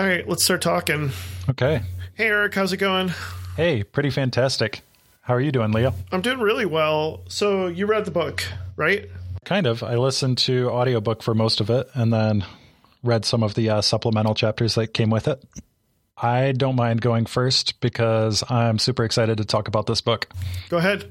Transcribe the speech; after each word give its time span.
All 0.00 0.06
right, 0.06 0.26
let's 0.26 0.42
start 0.42 0.62
talking. 0.62 1.10
Okay. 1.50 1.82
Hey, 2.14 2.28
Eric, 2.28 2.54
how's 2.54 2.72
it 2.72 2.78
going? 2.78 3.12
Hey, 3.54 3.82
pretty 3.82 4.08
fantastic. 4.08 4.80
How 5.20 5.34
are 5.34 5.42
you 5.42 5.52
doing, 5.52 5.72
Leo? 5.72 5.92
I'm 6.10 6.22
doing 6.22 6.40
really 6.40 6.64
well. 6.64 7.20
So, 7.28 7.66
you 7.66 7.84
read 7.84 8.06
the 8.06 8.10
book, 8.10 8.42
right? 8.76 9.10
Kind 9.44 9.66
of. 9.66 9.82
I 9.82 9.96
listened 9.96 10.38
to 10.38 10.70
audiobook 10.70 11.22
for 11.22 11.34
most 11.34 11.60
of 11.60 11.68
it 11.68 11.86
and 11.92 12.10
then 12.10 12.46
read 13.02 13.26
some 13.26 13.42
of 13.42 13.54
the 13.54 13.68
uh, 13.68 13.82
supplemental 13.82 14.34
chapters 14.34 14.74
that 14.76 14.94
came 14.94 15.10
with 15.10 15.28
it. 15.28 15.44
I 16.16 16.52
don't 16.52 16.76
mind 16.76 17.02
going 17.02 17.26
first 17.26 17.78
because 17.82 18.42
I'm 18.48 18.78
super 18.78 19.04
excited 19.04 19.36
to 19.36 19.44
talk 19.44 19.68
about 19.68 19.86
this 19.86 20.00
book. 20.00 20.30
Go 20.70 20.78
ahead. 20.78 21.10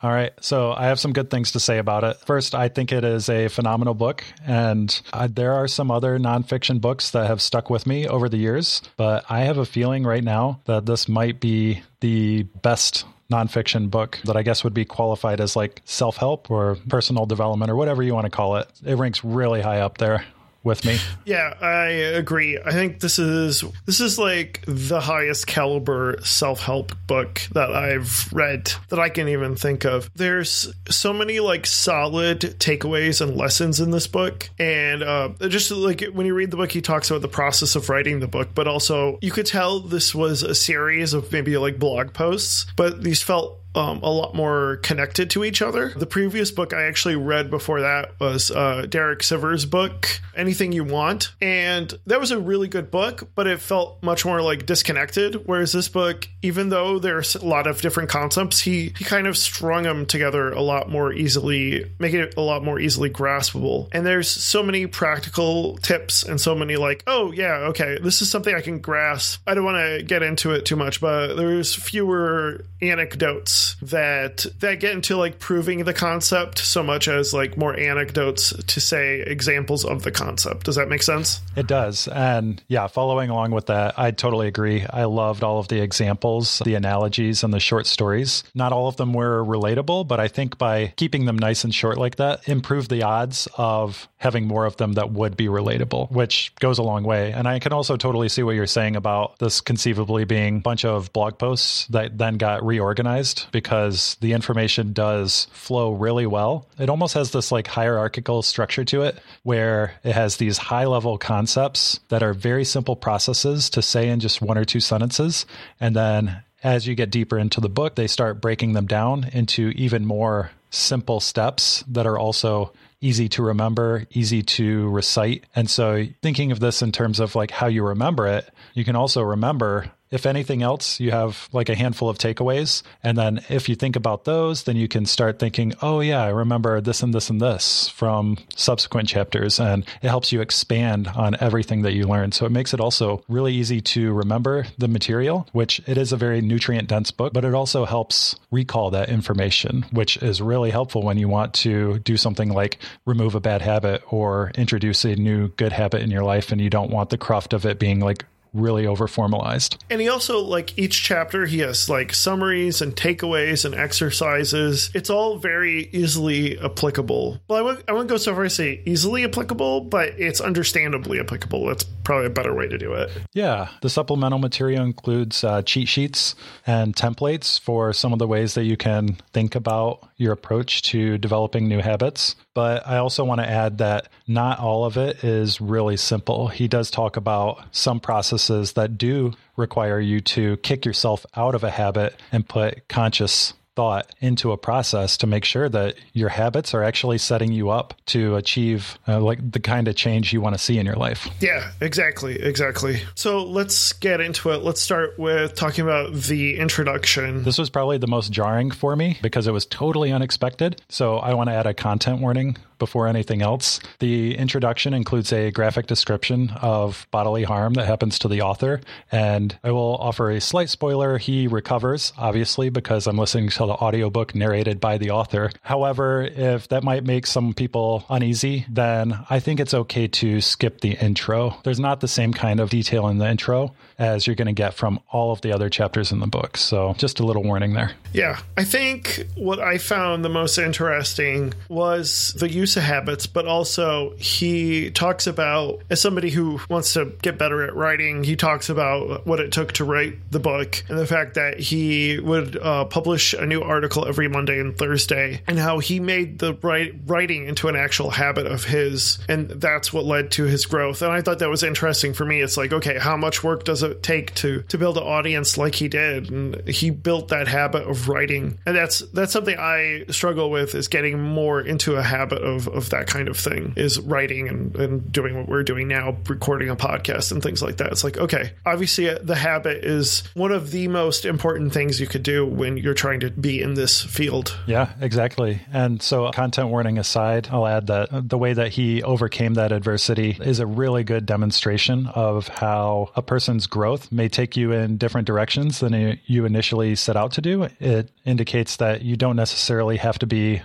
All 0.00 0.10
right. 0.10 0.32
So 0.40 0.72
I 0.72 0.86
have 0.86 1.00
some 1.00 1.12
good 1.12 1.28
things 1.28 1.52
to 1.52 1.60
say 1.60 1.78
about 1.78 2.04
it. 2.04 2.18
First, 2.24 2.54
I 2.54 2.68
think 2.68 2.92
it 2.92 3.04
is 3.04 3.28
a 3.28 3.48
phenomenal 3.48 3.94
book. 3.94 4.22
And 4.46 5.00
uh, 5.12 5.28
there 5.30 5.54
are 5.54 5.66
some 5.66 5.90
other 5.90 6.18
nonfiction 6.18 6.80
books 6.80 7.10
that 7.10 7.26
have 7.26 7.42
stuck 7.42 7.68
with 7.68 7.86
me 7.86 8.06
over 8.06 8.28
the 8.28 8.36
years. 8.36 8.80
But 8.96 9.24
I 9.28 9.40
have 9.40 9.58
a 9.58 9.66
feeling 9.66 10.04
right 10.04 10.22
now 10.22 10.60
that 10.66 10.86
this 10.86 11.08
might 11.08 11.40
be 11.40 11.82
the 12.00 12.44
best 12.62 13.06
nonfiction 13.30 13.90
book 13.90 14.20
that 14.24 14.36
I 14.36 14.42
guess 14.42 14.62
would 14.64 14.72
be 14.72 14.84
qualified 14.84 15.40
as 15.40 15.56
like 15.56 15.82
self 15.84 16.16
help 16.16 16.50
or 16.50 16.76
personal 16.88 17.26
development 17.26 17.70
or 17.70 17.76
whatever 17.76 18.02
you 18.02 18.14
want 18.14 18.24
to 18.24 18.30
call 18.30 18.56
it. 18.56 18.68
It 18.86 18.94
ranks 18.94 19.24
really 19.24 19.60
high 19.60 19.80
up 19.80 19.98
there 19.98 20.24
with 20.68 20.84
me. 20.84 20.98
Yeah, 21.24 21.54
I 21.60 21.86
agree. 21.86 22.60
I 22.64 22.70
think 22.72 23.00
this 23.00 23.18
is 23.18 23.64
this 23.86 24.00
is 24.00 24.18
like 24.18 24.62
the 24.66 25.00
highest 25.00 25.46
caliber 25.46 26.18
self-help 26.22 26.92
book 27.06 27.40
that 27.52 27.74
I've 27.74 28.32
read 28.32 28.72
that 28.90 29.00
I 29.00 29.08
can 29.08 29.28
even 29.28 29.56
think 29.56 29.84
of. 29.84 30.10
There's 30.14 30.72
so 30.88 31.12
many 31.12 31.40
like 31.40 31.66
solid 31.66 32.40
takeaways 32.60 33.20
and 33.20 33.36
lessons 33.36 33.80
in 33.80 33.90
this 33.90 34.06
book 34.06 34.50
and 34.58 35.02
uh, 35.02 35.30
just 35.48 35.70
like 35.70 36.04
when 36.12 36.26
you 36.26 36.34
read 36.34 36.50
the 36.50 36.56
book 36.56 36.70
he 36.70 36.80
talks 36.80 37.10
about 37.10 37.22
the 37.22 37.28
process 37.28 37.74
of 37.74 37.88
writing 37.88 38.20
the 38.20 38.28
book, 38.28 38.50
but 38.54 38.68
also 38.68 39.18
you 39.22 39.30
could 39.30 39.46
tell 39.46 39.80
this 39.80 40.14
was 40.14 40.42
a 40.42 40.54
series 40.54 41.14
of 41.14 41.32
maybe 41.32 41.56
like 41.56 41.78
blog 41.78 42.12
posts, 42.12 42.66
but 42.76 43.02
these 43.02 43.22
felt 43.22 43.58
um, 43.78 44.02
a 44.02 44.10
lot 44.10 44.34
more 44.34 44.78
connected 44.82 45.30
to 45.30 45.44
each 45.44 45.62
other. 45.62 45.92
The 45.96 46.06
previous 46.06 46.50
book 46.50 46.74
I 46.74 46.82
actually 46.82 47.16
read 47.16 47.48
before 47.48 47.82
that 47.82 48.18
was 48.20 48.50
uh, 48.50 48.86
Derek 48.88 49.20
Sivers' 49.20 49.68
book, 49.68 50.20
Anything 50.36 50.72
You 50.72 50.84
Want. 50.84 51.32
And 51.40 51.96
that 52.06 52.18
was 52.18 52.32
a 52.32 52.40
really 52.40 52.66
good 52.66 52.90
book, 52.90 53.28
but 53.36 53.46
it 53.46 53.60
felt 53.60 54.02
much 54.02 54.24
more 54.24 54.42
like 54.42 54.66
disconnected. 54.66 55.46
Whereas 55.46 55.72
this 55.72 55.88
book, 55.88 56.28
even 56.42 56.70
though 56.70 56.98
there's 56.98 57.36
a 57.36 57.44
lot 57.44 57.66
of 57.68 57.80
different 57.80 58.10
concepts, 58.10 58.60
he, 58.60 58.92
he 58.98 59.04
kind 59.04 59.26
of 59.26 59.36
strung 59.36 59.84
them 59.84 60.06
together 60.06 60.50
a 60.50 60.60
lot 60.60 60.90
more 60.90 61.12
easily, 61.12 61.90
making 62.00 62.20
it 62.20 62.34
a 62.36 62.40
lot 62.40 62.64
more 62.64 62.80
easily 62.80 63.10
graspable. 63.10 63.88
And 63.92 64.04
there's 64.04 64.28
so 64.28 64.62
many 64.62 64.88
practical 64.88 65.78
tips 65.78 66.24
and 66.24 66.40
so 66.40 66.54
many 66.54 66.76
like, 66.76 67.04
oh, 67.06 67.30
yeah, 67.30 67.68
okay, 67.68 67.98
this 68.02 68.22
is 68.22 68.28
something 68.30 68.54
I 68.54 68.60
can 68.60 68.80
grasp. 68.80 69.40
I 69.46 69.54
don't 69.54 69.64
want 69.64 69.98
to 69.98 70.02
get 70.02 70.24
into 70.24 70.50
it 70.50 70.64
too 70.64 70.76
much, 70.76 71.00
but 71.00 71.34
there's 71.34 71.74
fewer 71.74 72.64
anecdotes 72.82 73.67
that 73.82 74.46
that 74.60 74.80
get 74.80 74.92
into 74.92 75.16
like 75.16 75.38
proving 75.38 75.84
the 75.84 75.94
concept 75.94 76.58
so 76.58 76.82
much 76.82 77.08
as 77.08 77.34
like 77.34 77.56
more 77.56 77.78
anecdotes 77.78 78.52
to 78.66 78.80
say 78.80 79.20
examples 79.20 79.84
of 79.84 80.02
the 80.02 80.10
concept. 80.10 80.64
Does 80.66 80.76
that 80.76 80.88
make 80.88 81.02
sense? 81.02 81.40
It 81.56 81.66
does. 81.66 82.08
And 82.08 82.62
yeah, 82.68 82.86
following 82.86 83.30
along 83.30 83.52
with 83.52 83.66
that, 83.66 83.98
I 83.98 84.10
totally 84.10 84.48
agree. 84.48 84.84
I 84.84 85.04
loved 85.04 85.42
all 85.42 85.58
of 85.58 85.68
the 85.68 85.80
examples, 85.80 86.60
the 86.64 86.74
analogies, 86.74 87.42
and 87.42 87.52
the 87.52 87.60
short 87.60 87.86
stories. 87.86 88.44
Not 88.54 88.72
all 88.72 88.88
of 88.88 88.96
them 88.96 89.12
were 89.12 89.44
relatable, 89.44 90.06
but 90.08 90.20
I 90.20 90.28
think 90.28 90.58
by 90.58 90.92
keeping 90.96 91.24
them 91.24 91.38
nice 91.38 91.64
and 91.64 91.74
short 91.74 91.98
like 91.98 92.16
that, 92.16 92.48
improved 92.48 92.90
the 92.90 93.02
odds 93.02 93.48
of 93.56 94.08
having 94.18 94.46
more 94.46 94.66
of 94.66 94.76
them 94.76 94.94
that 94.94 95.12
would 95.12 95.36
be 95.36 95.46
relatable, 95.46 96.10
which 96.10 96.52
goes 96.56 96.78
a 96.78 96.82
long 96.82 97.04
way. 97.04 97.32
And 97.32 97.46
I 97.46 97.58
can 97.58 97.72
also 97.72 97.96
totally 97.96 98.28
see 98.28 98.42
what 98.42 98.54
you're 98.54 98.66
saying 98.66 98.96
about 98.96 99.38
this 99.38 99.60
conceivably 99.60 100.24
being 100.24 100.56
a 100.56 100.60
bunch 100.60 100.84
of 100.84 101.12
blog 101.12 101.38
posts 101.38 101.86
that 101.88 102.18
then 102.18 102.36
got 102.36 102.64
reorganized 102.64 103.46
because 103.58 104.16
the 104.20 104.34
information 104.34 104.92
does 104.92 105.48
flow 105.50 105.90
really 105.90 106.26
well. 106.26 106.68
It 106.78 106.88
almost 106.88 107.14
has 107.14 107.32
this 107.32 107.50
like 107.50 107.66
hierarchical 107.66 108.42
structure 108.42 108.84
to 108.84 109.02
it 109.02 109.18
where 109.42 109.94
it 110.04 110.12
has 110.12 110.36
these 110.36 110.58
high 110.58 110.84
level 110.84 111.18
concepts 111.18 111.98
that 112.08 112.22
are 112.22 112.32
very 112.32 112.64
simple 112.64 112.94
processes 112.94 113.68
to 113.70 113.82
say 113.82 114.10
in 114.10 114.20
just 114.20 114.40
one 114.40 114.56
or 114.56 114.64
two 114.64 114.78
sentences. 114.78 115.44
And 115.80 115.96
then 115.96 116.44
as 116.62 116.86
you 116.86 116.94
get 116.94 117.10
deeper 117.10 117.36
into 117.36 117.60
the 117.60 117.68
book, 117.68 117.96
they 117.96 118.06
start 118.06 118.40
breaking 118.40 118.74
them 118.74 118.86
down 118.86 119.28
into 119.32 119.70
even 119.70 120.06
more 120.06 120.52
simple 120.70 121.18
steps 121.18 121.82
that 121.88 122.06
are 122.06 122.16
also 122.16 122.72
easy 123.00 123.28
to 123.30 123.42
remember, 123.42 124.06
easy 124.12 124.44
to 124.44 124.88
recite. 124.90 125.42
And 125.56 125.68
so 125.68 126.06
thinking 126.22 126.52
of 126.52 126.60
this 126.60 126.80
in 126.80 126.92
terms 126.92 127.18
of 127.18 127.34
like 127.34 127.50
how 127.50 127.66
you 127.66 127.84
remember 127.84 128.28
it, 128.28 128.48
you 128.74 128.84
can 128.84 128.94
also 128.94 129.20
remember 129.20 129.90
if 130.10 130.26
anything 130.26 130.62
else, 130.62 131.00
you 131.00 131.10
have 131.10 131.48
like 131.52 131.68
a 131.68 131.74
handful 131.74 132.08
of 132.08 132.18
takeaways. 132.18 132.82
And 133.02 133.16
then 133.16 133.44
if 133.48 133.68
you 133.68 133.74
think 133.74 133.96
about 133.96 134.24
those, 134.24 134.64
then 134.64 134.76
you 134.76 134.88
can 134.88 135.06
start 135.06 135.38
thinking, 135.38 135.74
oh, 135.82 136.00
yeah, 136.00 136.22
I 136.22 136.28
remember 136.28 136.80
this 136.80 137.02
and 137.02 137.12
this 137.12 137.30
and 137.30 137.40
this 137.40 137.88
from 137.88 138.38
subsequent 138.56 139.08
chapters. 139.08 139.60
And 139.60 139.84
it 140.02 140.08
helps 140.08 140.32
you 140.32 140.40
expand 140.40 141.08
on 141.08 141.36
everything 141.40 141.82
that 141.82 141.92
you 141.92 142.06
learned. 142.06 142.34
So 142.34 142.46
it 142.46 142.52
makes 142.52 142.72
it 142.72 142.80
also 142.80 143.22
really 143.28 143.54
easy 143.54 143.80
to 143.80 144.12
remember 144.12 144.66
the 144.78 144.88
material, 144.88 145.46
which 145.52 145.80
it 145.86 145.98
is 145.98 146.12
a 146.12 146.16
very 146.16 146.40
nutrient 146.40 146.88
dense 146.88 147.10
book, 147.10 147.32
but 147.32 147.44
it 147.44 147.54
also 147.54 147.84
helps 147.84 148.36
recall 148.50 148.90
that 148.90 149.08
information, 149.08 149.84
which 149.90 150.16
is 150.18 150.40
really 150.40 150.70
helpful 150.70 151.02
when 151.02 151.18
you 151.18 151.28
want 151.28 151.54
to 151.54 151.98
do 152.00 152.16
something 152.16 152.52
like 152.52 152.78
remove 153.04 153.34
a 153.34 153.40
bad 153.40 153.62
habit 153.62 154.02
or 154.10 154.50
introduce 154.54 155.04
a 155.04 155.14
new 155.16 155.48
good 155.48 155.72
habit 155.72 156.02
in 156.02 156.10
your 156.10 156.22
life. 156.22 156.50
And 156.52 156.60
you 156.60 156.70
don't 156.70 156.90
want 156.90 157.10
the 157.10 157.18
cruft 157.18 157.52
of 157.52 157.66
it 157.66 157.78
being 157.78 158.00
like 158.00 158.24
really 158.52 158.86
over 158.86 159.06
formalized. 159.06 159.82
And 159.90 160.00
he 160.00 160.08
also 160.08 160.40
like 160.40 160.78
each 160.78 161.02
chapter 161.02 161.46
he 161.46 161.58
has 161.58 161.88
like 161.88 162.12
summaries 162.14 162.80
and 162.80 162.94
takeaways 162.94 163.64
and 163.64 163.74
exercises. 163.74 164.90
It's 164.94 165.10
all 165.10 165.38
very 165.38 165.88
easily 165.92 166.58
applicable. 166.58 167.40
Well, 167.48 167.58
I 167.58 167.62
wouldn't, 167.62 167.84
I 167.88 167.92
wouldn't 167.92 168.10
go 168.10 168.16
so 168.16 168.34
far 168.34 168.44
as 168.44 168.52
to 168.52 168.62
say 168.62 168.82
easily 168.84 169.24
applicable, 169.24 169.82
but 169.82 170.18
it's 170.18 170.40
understandably 170.40 171.20
applicable. 171.20 171.66
That's 171.66 171.84
probably 171.84 172.26
a 172.26 172.30
better 172.30 172.54
way 172.54 172.68
to 172.68 172.78
do 172.78 172.94
it. 172.94 173.10
Yeah, 173.34 173.68
the 173.82 173.90
supplemental 173.90 174.38
material 174.38 174.84
includes 174.84 175.44
uh, 175.44 175.62
cheat 175.62 175.88
sheets 175.88 176.34
and 176.66 176.94
templates 176.94 177.60
for 177.60 177.92
some 177.92 178.12
of 178.12 178.18
the 178.18 178.26
ways 178.26 178.54
that 178.54 178.64
you 178.64 178.76
can 178.76 179.16
think 179.32 179.54
about 179.54 180.07
your 180.18 180.32
approach 180.32 180.82
to 180.82 181.16
developing 181.16 181.68
new 181.68 181.78
habits. 181.78 182.36
But 182.52 182.86
I 182.86 182.98
also 182.98 183.24
want 183.24 183.40
to 183.40 183.48
add 183.48 183.78
that 183.78 184.08
not 184.26 184.58
all 184.58 184.84
of 184.84 184.96
it 184.96 185.24
is 185.24 185.60
really 185.60 185.96
simple. 185.96 186.48
He 186.48 186.68
does 186.68 186.90
talk 186.90 187.16
about 187.16 187.64
some 187.74 188.00
processes 188.00 188.72
that 188.72 188.98
do 188.98 189.32
require 189.56 190.00
you 190.00 190.20
to 190.20 190.56
kick 190.58 190.84
yourself 190.84 191.24
out 191.36 191.54
of 191.54 191.64
a 191.64 191.70
habit 191.70 192.20
and 192.32 192.48
put 192.48 192.88
conscious 192.88 193.54
thought 193.78 194.12
into 194.20 194.50
a 194.50 194.56
process 194.56 195.16
to 195.16 195.24
make 195.24 195.44
sure 195.44 195.68
that 195.68 195.94
your 196.12 196.30
habits 196.30 196.74
are 196.74 196.82
actually 196.82 197.16
setting 197.16 197.52
you 197.52 197.70
up 197.70 197.94
to 198.06 198.34
achieve 198.34 198.98
uh, 199.06 199.20
like 199.20 199.38
the 199.52 199.60
kind 199.60 199.86
of 199.86 199.94
change 199.94 200.32
you 200.32 200.40
want 200.40 200.52
to 200.52 200.58
see 200.58 200.80
in 200.80 200.84
your 200.84 200.96
life. 200.96 201.28
Yeah, 201.38 201.70
exactly, 201.80 202.42
exactly. 202.42 203.00
So 203.14 203.44
let's 203.44 203.92
get 203.92 204.20
into 204.20 204.50
it. 204.50 204.64
Let's 204.64 204.82
start 204.82 205.16
with 205.16 205.54
talking 205.54 205.84
about 205.84 206.12
the 206.12 206.58
introduction. 206.58 207.44
This 207.44 207.56
was 207.56 207.70
probably 207.70 207.98
the 207.98 208.08
most 208.08 208.32
jarring 208.32 208.72
for 208.72 208.96
me 208.96 209.16
because 209.22 209.46
it 209.46 209.52
was 209.52 209.64
totally 209.64 210.10
unexpected. 210.10 210.82
So 210.88 211.18
I 211.18 211.34
want 211.34 211.48
to 211.48 211.54
add 211.54 211.68
a 211.68 211.72
content 211.72 212.20
warning 212.20 212.56
before 212.78 213.06
anything 213.06 213.42
else. 213.42 213.80
The 213.98 214.36
introduction 214.36 214.94
includes 214.94 215.32
a 215.32 215.50
graphic 215.50 215.86
description 215.86 216.50
of 216.62 217.06
bodily 217.10 217.44
harm 217.44 217.74
that 217.74 217.86
happens 217.86 218.18
to 218.20 218.28
the 218.28 218.42
author, 218.42 218.80
and 219.10 219.58
I 219.64 219.70
will 219.70 219.96
offer 219.96 220.30
a 220.30 220.40
slight 220.40 220.68
spoiler. 220.68 221.18
He 221.18 221.46
recovers, 221.46 222.12
obviously, 222.16 222.68
because 222.68 223.06
I'm 223.06 223.18
listening 223.18 223.48
to 223.50 223.66
the 223.66 223.74
audiobook 223.74 224.34
narrated 224.34 224.80
by 224.80 224.98
the 224.98 225.10
author. 225.10 225.50
However, 225.62 226.22
if 226.22 226.68
that 226.68 226.84
might 226.84 227.04
make 227.04 227.26
some 227.26 227.54
people 227.54 228.04
uneasy, 228.08 228.66
then 228.68 229.24
I 229.28 229.40
think 229.40 229.60
it's 229.60 229.74
okay 229.74 230.08
to 230.08 230.40
skip 230.40 230.80
the 230.80 230.92
intro. 230.92 231.56
There's 231.64 231.80
not 231.80 232.00
the 232.00 232.08
same 232.08 232.32
kind 232.32 232.60
of 232.60 232.70
detail 232.70 233.08
in 233.08 233.18
the 233.18 233.28
intro 233.28 233.74
as 233.98 234.26
you're 234.26 234.36
going 234.36 234.46
to 234.46 234.52
get 234.52 234.74
from 234.74 235.00
all 235.10 235.32
of 235.32 235.40
the 235.40 235.52
other 235.52 235.68
chapters 235.68 236.12
in 236.12 236.20
the 236.20 236.26
book. 236.26 236.56
So 236.56 236.94
just 236.98 237.18
a 237.18 237.26
little 237.26 237.42
warning 237.42 237.72
there. 237.72 237.92
Yeah. 238.12 238.38
I 238.56 238.64
think 238.64 239.26
what 239.34 239.58
I 239.58 239.78
found 239.78 240.24
the 240.24 240.28
most 240.28 240.56
interesting 240.56 241.52
was 241.68 242.32
the 242.38 242.50
use 242.50 242.76
of 242.76 242.84
habits, 242.84 243.26
but 243.26 243.46
also 243.46 244.14
he 244.16 244.90
talks 244.92 245.26
about, 245.26 245.82
as 245.90 246.00
somebody 246.00 246.30
who 246.30 246.60
wants 246.68 246.94
to 246.94 247.12
get 247.22 247.38
better 247.38 247.62
at 247.64 247.74
writing, 247.74 248.22
he 248.22 248.36
talks 248.36 248.68
about 248.68 249.26
what 249.26 249.40
it 249.40 249.52
took 249.52 249.72
to 249.72 249.84
write 249.84 250.30
the 250.30 250.40
book 250.40 250.84
and 250.88 250.98
the 250.98 251.06
fact 251.06 251.34
that 251.34 251.58
he 251.58 252.20
would 252.20 252.56
uh, 252.56 252.84
publish 252.84 253.34
a 253.34 253.46
new 253.46 253.62
article 253.62 254.06
every 254.06 254.28
Monday 254.28 254.60
and 254.60 254.78
Thursday 254.78 255.42
and 255.46 255.58
how 255.58 255.80
he 255.80 255.98
made 255.98 256.38
the 256.38 256.54
write, 256.54 256.94
writing 257.06 257.46
into 257.46 257.68
an 257.68 257.76
actual 257.76 258.10
habit 258.10 258.46
of 258.46 258.64
his. 258.64 259.18
And 259.28 259.48
that's 259.50 259.92
what 259.92 260.04
led 260.04 260.30
to 260.32 260.44
his 260.44 260.66
growth. 260.66 261.02
And 261.02 261.12
I 261.12 261.20
thought 261.20 261.40
that 261.40 261.50
was 261.50 261.64
interesting 261.64 262.14
for 262.14 262.24
me. 262.24 262.40
It's 262.40 262.56
like, 262.56 262.72
okay, 262.72 262.98
how 262.98 263.16
much 263.16 263.42
work 263.42 263.64
does 263.64 263.82
it 263.82 263.87
take 263.94 264.34
to, 264.36 264.62
to 264.62 264.78
build 264.78 264.96
an 264.98 265.04
audience 265.04 265.56
like 265.58 265.76
he 265.76 265.88
did? 265.88 266.30
And 266.30 266.68
he 266.68 266.90
built 266.90 267.28
that 267.28 267.48
habit 267.48 267.88
of 267.88 268.08
writing. 268.08 268.58
And 268.66 268.76
that's, 268.76 269.00
that's 269.12 269.32
something 269.32 269.56
I 269.58 270.04
struggle 270.10 270.50
with 270.50 270.74
is 270.74 270.88
getting 270.88 271.20
more 271.20 271.60
into 271.60 271.96
a 271.96 272.02
habit 272.02 272.42
of 272.42 272.58
of, 272.66 272.88
that 272.88 273.06
kind 273.06 273.28
of 273.28 273.36
thing 273.36 273.74
is 273.76 274.00
writing 274.00 274.48
and, 274.48 274.74
and 274.76 275.12
doing 275.12 275.36
what 275.36 275.46
we're 275.46 275.62
doing 275.62 275.88
now, 275.88 276.16
recording 276.26 276.70
a 276.70 276.76
podcast 276.76 277.30
and 277.30 277.42
things 277.42 277.62
like 277.62 277.76
that. 277.76 277.92
It's 277.92 278.02
like, 278.02 278.16
okay, 278.16 278.52
obviously 278.64 279.10
uh, 279.10 279.18
the 279.22 279.34
habit 279.34 279.84
is 279.84 280.22
one 280.34 280.52
of 280.52 280.70
the 280.70 280.88
most 280.88 281.26
important 281.26 281.74
things 281.74 282.00
you 282.00 282.06
could 282.06 282.22
do 282.22 282.46
when 282.46 282.78
you're 282.78 282.94
trying 282.94 283.20
to 283.20 283.30
be 283.30 283.60
in 283.60 283.74
this 283.74 284.02
field. 284.02 284.58
Yeah, 284.66 284.92
exactly. 285.00 285.60
And 285.70 286.02
so, 286.02 286.30
content 286.30 286.70
warning 286.70 286.96
aside, 286.98 287.48
I'll 287.52 287.66
add 287.66 287.88
that 287.88 288.28
the 288.28 288.38
way 288.38 288.54
that 288.54 288.72
he 288.72 289.02
overcame 289.02 289.54
that 289.54 289.70
adversity 289.70 290.38
is 290.40 290.60
a 290.60 290.66
really 290.66 291.04
good 291.04 291.26
demonstration 291.26 292.06
of 292.06 292.48
how 292.48 293.10
a 293.14 293.22
person's 293.22 293.66
growth 293.78 294.10
may 294.10 294.28
take 294.28 294.56
you 294.56 294.72
in 294.72 294.96
different 294.96 295.24
directions 295.24 295.78
than 295.78 296.18
you 296.26 296.44
initially 296.44 296.96
set 296.96 297.16
out 297.16 297.30
to 297.30 297.40
do. 297.40 297.68
It 297.78 298.10
indicates 298.24 298.74
that 298.78 299.02
you 299.02 299.16
don't 299.16 299.36
necessarily 299.36 299.98
have 299.98 300.18
to 300.18 300.26
be 300.26 300.62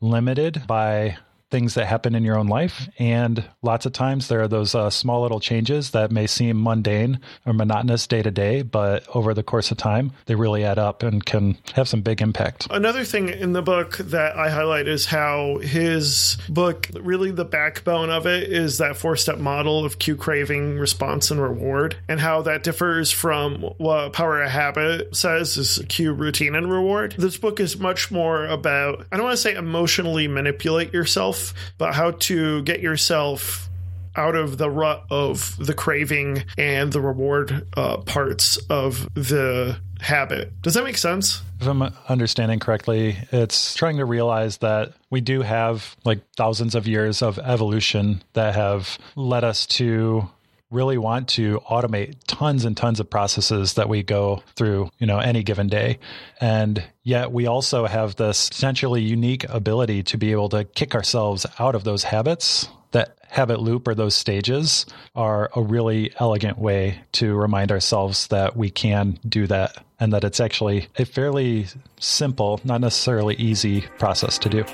limited 0.00 0.64
by 0.66 1.16
things 1.50 1.74
that 1.74 1.86
happen 1.86 2.14
in 2.14 2.24
your 2.24 2.36
own 2.36 2.48
life. 2.48 2.88
And 2.98 3.44
lots 3.62 3.86
of 3.86 3.92
times 3.92 4.28
there 4.28 4.40
are 4.40 4.48
those 4.48 4.74
uh, 4.74 4.90
small 4.90 5.22
little 5.22 5.38
changes 5.38 5.92
that 5.92 6.10
may 6.10 6.26
seem 6.26 6.60
mundane 6.62 7.20
or 7.44 7.52
monotonous 7.52 8.06
day 8.06 8.22
to 8.22 8.30
day, 8.30 8.62
but 8.62 9.06
over 9.14 9.32
the 9.32 9.42
course 9.42 9.70
of 9.70 9.76
time, 9.76 10.12
they 10.26 10.34
really 10.34 10.64
add 10.64 10.78
up 10.78 11.02
and 11.02 11.24
can 11.24 11.56
have 11.74 11.88
some 11.88 12.02
big 12.02 12.20
impact. 12.20 12.66
Another 12.70 13.04
thing 13.04 13.28
in 13.28 13.52
the 13.52 13.62
book 13.62 13.96
that 13.98 14.36
I 14.36 14.50
highlight 14.50 14.88
is 14.88 15.06
how 15.06 15.58
his 15.58 16.36
book, 16.48 16.90
really 16.94 17.30
the 17.30 17.44
backbone 17.44 18.10
of 18.10 18.26
it, 18.26 18.50
is 18.50 18.78
that 18.78 18.96
four 18.96 19.14
step 19.16 19.38
model 19.38 19.84
of 19.84 19.98
cue 19.98 20.16
craving, 20.16 20.78
response, 20.78 21.30
and 21.30 21.40
reward, 21.40 21.96
and 22.08 22.20
how 22.20 22.42
that 22.42 22.64
differs 22.64 23.12
from 23.12 23.62
what 23.78 24.12
Power 24.12 24.42
of 24.42 24.50
Habit 24.50 25.14
says 25.14 25.56
is 25.56 25.82
cue, 25.88 26.12
routine, 26.12 26.54
and 26.56 26.70
reward. 26.70 27.14
This 27.16 27.36
book 27.36 27.60
is 27.60 27.78
much 27.78 28.10
more 28.10 28.46
about, 28.46 29.06
I 29.12 29.16
don't 29.16 29.26
want 29.26 29.36
to 29.36 29.42
say 29.42 29.54
emotionally 29.54 30.26
manipulate 30.26 30.92
yourself 30.92 31.35
but 31.78 31.94
how 31.94 32.12
to 32.12 32.62
get 32.62 32.80
yourself 32.80 33.68
out 34.16 34.34
of 34.34 34.58
the 34.58 34.70
rut 34.70 35.04
of 35.10 35.56
the 35.58 35.74
craving 35.74 36.44
and 36.56 36.92
the 36.92 37.00
reward 37.00 37.66
uh, 37.76 37.98
parts 37.98 38.56
of 38.70 39.08
the 39.14 39.78
habit. 40.00 40.60
Does 40.62 40.74
that 40.74 40.84
make 40.84 40.96
sense? 40.96 41.42
If 41.60 41.66
I'm 41.66 41.82
understanding 42.08 42.58
correctly, 42.58 43.16
it's 43.32 43.74
trying 43.74 43.96
to 43.96 44.04
realize 44.04 44.58
that 44.58 44.92
we 45.10 45.20
do 45.20 45.42
have 45.42 45.96
like 46.04 46.20
thousands 46.36 46.74
of 46.74 46.86
years 46.86 47.22
of 47.22 47.38
evolution 47.38 48.22
that 48.34 48.54
have 48.54 48.98
led 49.14 49.44
us 49.44 49.66
to 49.66 50.28
really 50.70 50.98
want 50.98 51.28
to 51.28 51.60
automate 51.70 52.16
tons 52.26 52.64
and 52.64 52.76
tons 52.76 52.98
of 53.00 53.08
processes 53.08 53.74
that 53.74 53.88
we 53.88 54.02
go 54.02 54.42
through, 54.56 54.90
you 54.98 55.06
know, 55.06 55.18
any 55.18 55.42
given 55.42 55.68
day. 55.68 55.98
And 56.40 56.82
yet 57.02 57.32
we 57.32 57.46
also 57.46 57.86
have 57.86 58.16
this 58.16 58.50
essentially 58.50 59.02
unique 59.02 59.44
ability 59.48 60.02
to 60.04 60.18
be 60.18 60.32
able 60.32 60.48
to 60.50 60.64
kick 60.64 60.94
ourselves 60.94 61.46
out 61.58 61.74
of 61.74 61.84
those 61.84 62.04
habits. 62.04 62.68
That 62.92 63.18
habit 63.28 63.60
loop 63.60 63.86
or 63.86 63.94
those 63.94 64.14
stages 64.14 64.86
are 65.14 65.50
a 65.54 65.62
really 65.62 66.12
elegant 66.18 66.58
way 66.58 67.00
to 67.12 67.34
remind 67.34 67.70
ourselves 67.70 68.28
that 68.28 68.56
we 68.56 68.70
can 68.70 69.18
do 69.28 69.46
that 69.48 69.84
and 70.00 70.12
that 70.12 70.24
it's 70.24 70.40
actually 70.40 70.88
a 70.96 71.04
fairly 71.04 71.66
simple, 72.00 72.60
not 72.64 72.80
necessarily 72.80 73.34
easy 73.36 73.82
process 73.98 74.38
to 74.38 74.48
do. 74.48 74.64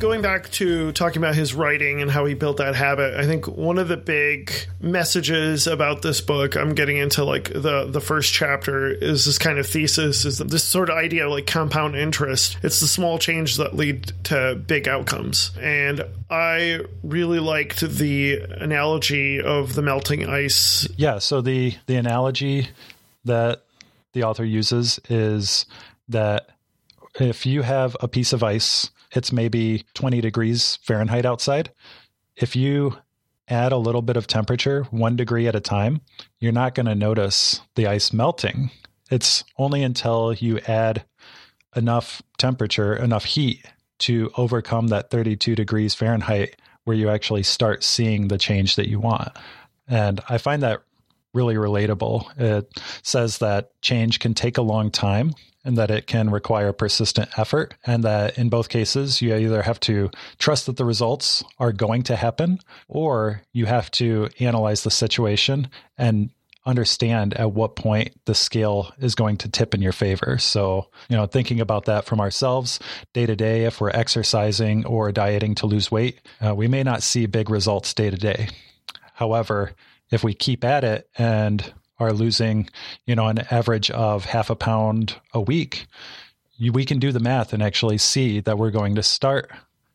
Going 0.00 0.22
back 0.22 0.50
to 0.50 0.90
talking 0.92 1.18
about 1.22 1.34
his 1.34 1.54
writing 1.54 2.00
and 2.00 2.10
how 2.10 2.24
he 2.24 2.34
built 2.34 2.56
that 2.56 2.74
habit, 2.74 3.14
I 3.14 3.26
think 3.26 3.46
one 3.46 3.78
of 3.78 3.88
the 3.88 3.96
big 3.96 4.52
messages 4.80 5.66
about 5.66 6.02
this 6.02 6.20
book, 6.20 6.56
I'm 6.56 6.74
getting 6.74 6.96
into 6.96 7.24
like 7.24 7.52
the 7.52 7.86
the 7.88 8.00
first 8.00 8.32
chapter, 8.32 8.88
is 8.88 9.26
this 9.26 9.38
kind 9.38 9.58
of 9.58 9.66
thesis, 9.66 10.24
is 10.24 10.38
this 10.38 10.64
sort 10.64 10.88
of 10.88 10.96
idea 10.96 11.26
of 11.26 11.32
like 11.32 11.46
compound 11.46 11.96
interest. 11.96 12.56
It's 12.62 12.80
the 12.80 12.88
small 12.88 13.18
changes 13.18 13.58
that 13.58 13.76
lead 13.76 14.12
to 14.24 14.56
big 14.66 14.88
outcomes. 14.88 15.52
And 15.60 16.04
I 16.30 16.80
really 17.02 17.38
liked 17.38 17.80
the 17.80 18.40
analogy 18.58 19.40
of 19.40 19.74
the 19.74 19.82
melting 19.82 20.28
ice. 20.28 20.88
Yeah, 20.96 21.18
so 21.18 21.40
the 21.40 21.74
the 21.86 21.96
analogy 21.96 22.68
that 23.24 23.64
the 24.14 24.24
author 24.24 24.44
uses 24.44 24.98
is 25.08 25.66
that 26.08 26.48
if 27.20 27.44
you 27.44 27.62
have 27.62 27.96
a 28.00 28.08
piece 28.08 28.32
of 28.32 28.42
ice 28.42 28.90
it's 29.12 29.32
maybe 29.32 29.84
20 29.94 30.20
degrees 30.20 30.78
Fahrenheit 30.82 31.24
outside. 31.24 31.72
If 32.36 32.56
you 32.56 32.96
add 33.48 33.72
a 33.72 33.76
little 33.76 34.02
bit 34.02 34.16
of 34.16 34.26
temperature, 34.26 34.84
one 34.90 35.16
degree 35.16 35.46
at 35.48 35.56
a 35.56 35.60
time, 35.60 36.00
you're 36.38 36.52
not 36.52 36.74
going 36.74 36.86
to 36.86 36.94
notice 36.94 37.60
the 37.74 37.86
ice 37.86 38.12
melting. 38.12 38.70
It's 39.10 39.44
only 39.58 39.82
until 39.82 40.32
you 40.34 40.60
add 40.68 41.04
enough 41.74 42.22
temperature, 42.38 42.94
enough 42.94 43.24
heat 43.24 43.64
to 44.00 44.30
overcome 44.36 44.88
that 44.88 45.10
32 45.10 45.54
degrees 45.54 45.94
Fahrenheit 45.94 46.56
where 46.84 46.96
you 46.96 47.10
actually 47.10 47.42
start 47.42 47.84
seeing 47.84 48.28
the 48.28 48.38
change 48.38 48.76
that 48.76 48.88
you 48.88 48.98
want. 48.98 49.36
And 49.86 50.20
I 50.28 50.38
find 50.38 50.62
that 50.62 50.82
really 51.32 51.54
relatable. 51.54 52.26
It 52.38 52.80
says 53.02 53.38
that 53.38 53.70
change 53.82 54.18
can 54.18 54.34
take 54.34 54.58
a 54.58 54.62
long 54.62 54.90
time 54.90 55.34
and 55.64 55.76
that 55.76 55.90
it 55.90 56.06
can 56.06 56.30
require 56.30 56.72
persistent 56.72 57.28
effort. 57.38 57.74
And 57.84 58.02
that 58.04 58.38
in 58.38 58.48
both 58.48 58.68
cases, 58.68 59.20
you 59.20 59.34
either 59.34 59.62
have 59.62 59.80
to 59.80 60.10
trust 60.38 60.66
that 60.66 60.76
the 60.76 60.84
results 60.84 61.44
are 61.58 61.72
going 61.72 62.02
to 62.04 62.16
happen 62.16 62.58
or 62.88 63.42
you 63.52 63.66
have 63.66 63.90
to 63.92 64.28
analyze 64.38 64.84
the 64.84 64.90
situation 64.90 65.68
and 65.98 66.30
understand 66.66 67.34
at 67.34 67.52
what 67.52 67.74
point 67.74 68.12
the 68.26 68.34
scale 68.34 68.92
is 68.98 69.14
going 69.14 69.36
to 69.38 69.48
tip 69.48 69.74
in 69.74 69.80
your 69.80 69.92
favor. 69.92 70.38
So, 70.38 70.88
you 71.08 71.16
know, 71.16 71.26
thinking 71.26 71.60
about 71.60 71.86
that 71.86 72.04
from 72.04 72.20
ourselves 72.20 72.78
day 73.14 73.26
to 73.26 73.34
day, 73.34 73.64
if 73.64 73.80
we're 73.80 73.90
exercising 73.90 74.84
or 74.84 75.10
dieting 75.10 75.54
to 75.56 75.66
lose 75.66 75.90
weight, 75.90 76.20
uh, 76.44 76.54
we 76.54 76.68
may 76.68 76.82
not 76.82 77.02
see 77.02 77.26
big 77.26 77.48
results 77.48 77.94
day 77.94 78.10
to 78.10 78.16
day. 78.16 78.48
However, 79.14 79.72
if 80.10 80.24
we 80.24 80.34
keep 80.34 80.64
at 80.64 80.84
it 80.84 81.08
and 81.16 81.72
are 81.98 82.12
losing, 82.12 82.68
you 83.06 83.14
know, 83.14 83.28
an 83.28 83.40
average 83.50 83.90
of 83.90 84.24
half 84.24 84.50
a 84.50 84.56
pound 84.56 85.16
a 85.34 85.40
week, 85.40 85.86
we 86.72 86.84
can 86.84 86.98
do 86.98 87.12
the 87.12 87.20
math 87.20 87.52
and 87.52 87.62
actually 87.62 87.98
see 87.98 88.40
that 88.40 88.58
we're 88.58 88.70
going 88.70 88.94
to 88.94 89.02
start 89.02 89.50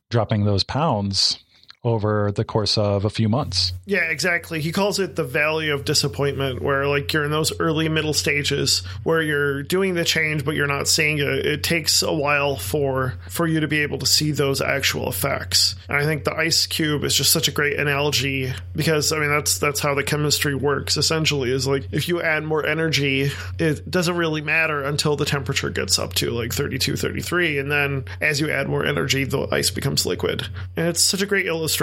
dropping 0.09 0.45
those 0.45 0.63
pounds 0.63 1.44
over 1.85 2.31
the 2.31 2.43
course 2.43 2.79
of 2.79 3.05
a 3.05 3.09
few 3.11 3.29
months. 3.29 3.71
Yeah, 3.85 4.09
exactly. 4.09 4.59
He 4.59 4.71
calls 4.71 4.99
it 4.99 5.15
the 5.15 5.23
valley 5.23 5.69
of 5.69 5.85
disappointment, 5.85 6.61
where 6.61 6.87
like 6.87 7.13
you're 7.13 7.23
in 7.23 7.31
those 7.31 7.57
early 7.59 7.87
middle 7.87 8.13
stages 8.13 8.79
where 9.03 9.21
you're 9.21 9.61
doing 9.61 9.93
the 9.93 10.03
change, 10.03 10.43
but 10.43 10.55
you're 10.55 10.65
not 10.65 10.87
seeing 10.87 11.19
it. 11.19 11.27
It 11.27 11.63
takes 11.63 12.01
a 12.01 12.11
while 12.11 12.57
for 12.57 13.13
for 13.29 13.45
you 13.45 13.59
to 13.59 13.67
be 13.67 13.81
able 13.81 13.99
to 13.99 14.07
see 14.07 14.31
those 14.31 14.61
actual 14.61 15.07
effects. 15.07 15.75
And 15.87 15.95
I 15.95 16.05
think 16.05 16.23
the 16.23 16.35
ice 16.35 16.65
cube 16.65 17.03
is 17.03 17.13
just 17.13 17.31
such 17.31 17.47
a 17.47 17.51
great 17.51 17.79
analogy 17.79 18.51
because 18.75 19.13
I 19.13 19.19
mean 19.19 19.29
that's 19.29 19.59
that's 19.59 19.79
how 19.79 19.93
the 19.93 20.03
chemistry 20.03 20.55
works. 20.55 20.97
Essentially, 20.97 21.51
is 21.51 21.67
like 21.67 21.87
if 21.91 22.09
you 22.09 22.19
add 22.19 22.43
more 22.43 22.65
energy, 22.65 23.29
it 23.59 23.91
doesn't 23.91 24.17
really 24.17 24.41
matter 24.41 24.83
until 24.83 25.15
the 25.15 25.25
temperature 25.25 25.69
gets 25.69 25.99
up 25.99 26.13
to 26.15 26.31
like 26.31 26.51
32, 26.51 26.95
33, 26.95 27.59
and 27.59 27.71
then 27.71 28.05
as 28.21 28.41
you 28.41 28.49
add 28.49 28.67
more 28.67 28.83
energy, 28.83 29.23
the 29.23 29.47
ice 29.51 29.69
becomes 29.69 30.07
liquid. 30.07 30.47
And 30.75 30.87
it's 30.87 31.01
such 31.01 31.21
a 31.21 31.27
great 31.27 31.45
illustration 31.45 31.74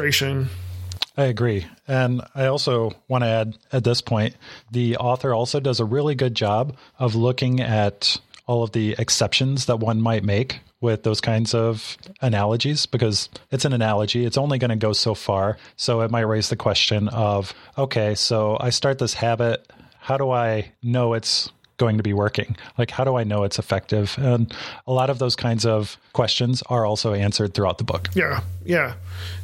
I 1.16 1.24
agree. 1.24 1.66
And 1.86 2.22
I 2.34 2.46
also 2.46 2.92
want 3.08 3.22
to 3.24 3.28
add 3.28 3.58
at 3.72 3.84
this 3.84 4.00
point, 4.00 4.34
the 4.70 4.96
author 4.96 5.34
also 5.34 5.60
does 5.60 5.80
a 5.80 5.84
really 5.84 6.14
good 6.14 6.34
job 6.34 6.76
of 6.98 7.14
looking 7.14 7.60
at 7.60 8.18
all 8.46 8.62
of 8.62 8.72
the 8.72 8.96
exceptions 8.98 9.66
that 9.66 9.78
one 9.78 10.00
might 10.00 10.24
make 10.24 10.60
with 10.80 11.04
those 11.04 11.20
kinds 11.20 11.54
of 11.54 11.96
analogies 12.20 12.86
because 12.86 13.28
it's 13.50 13.64
an 13.64 13.72
analogy. 13.72 14.24
It's 14.24 14.38
only 14.38 14.58
going 14.58 14.70
to 14.70 14.76
go 14.76 14.92
so 14.92 15.14
far. 15.14 15.58
So 15.76 16.00
it 16.00 16.10
might 16.10 16.22
raise 16.22 16.48
the 16.48 16.56
question 16.56 17.08
of 17.08 17.54
okay, 17.78 18.14
so 18.14 18.56
I 18.60 18.70
start 18.70 18.98
this 18.98 19.14
habit. 19.14 19.70
How 20.00 20.16
do 20.16 20.30
I 20.30 20.72
know 20.82 21.14
it's 21.14 21.50
going 21.82 21.96
to 21.96 22.02
be 22.04 22.12
working? 22.12 22.56
Like, 22.78 22.92
how 22.92 23.02
do 23.02 23.16
I 23.16 23.24
know 23.24 23.42
it's 23.42 23.58
effective? 23.58 24.14
And 24.16 24.54
a 24.86 24.92
lot 24.92 25.10
of 25.10 25.18
those 25.18 25.34
kinds 25.34 25.66
of 25.66 25.96
questions 26.12 26.62
are 26.70 26.86
also 26.86 27.12
answered 27.12 27.54
throughout 27.54 27.78
the 27.78 27.84
book. 27.84 28.08
Yeah, 28.14 28.42
yeah, 28.64 28.94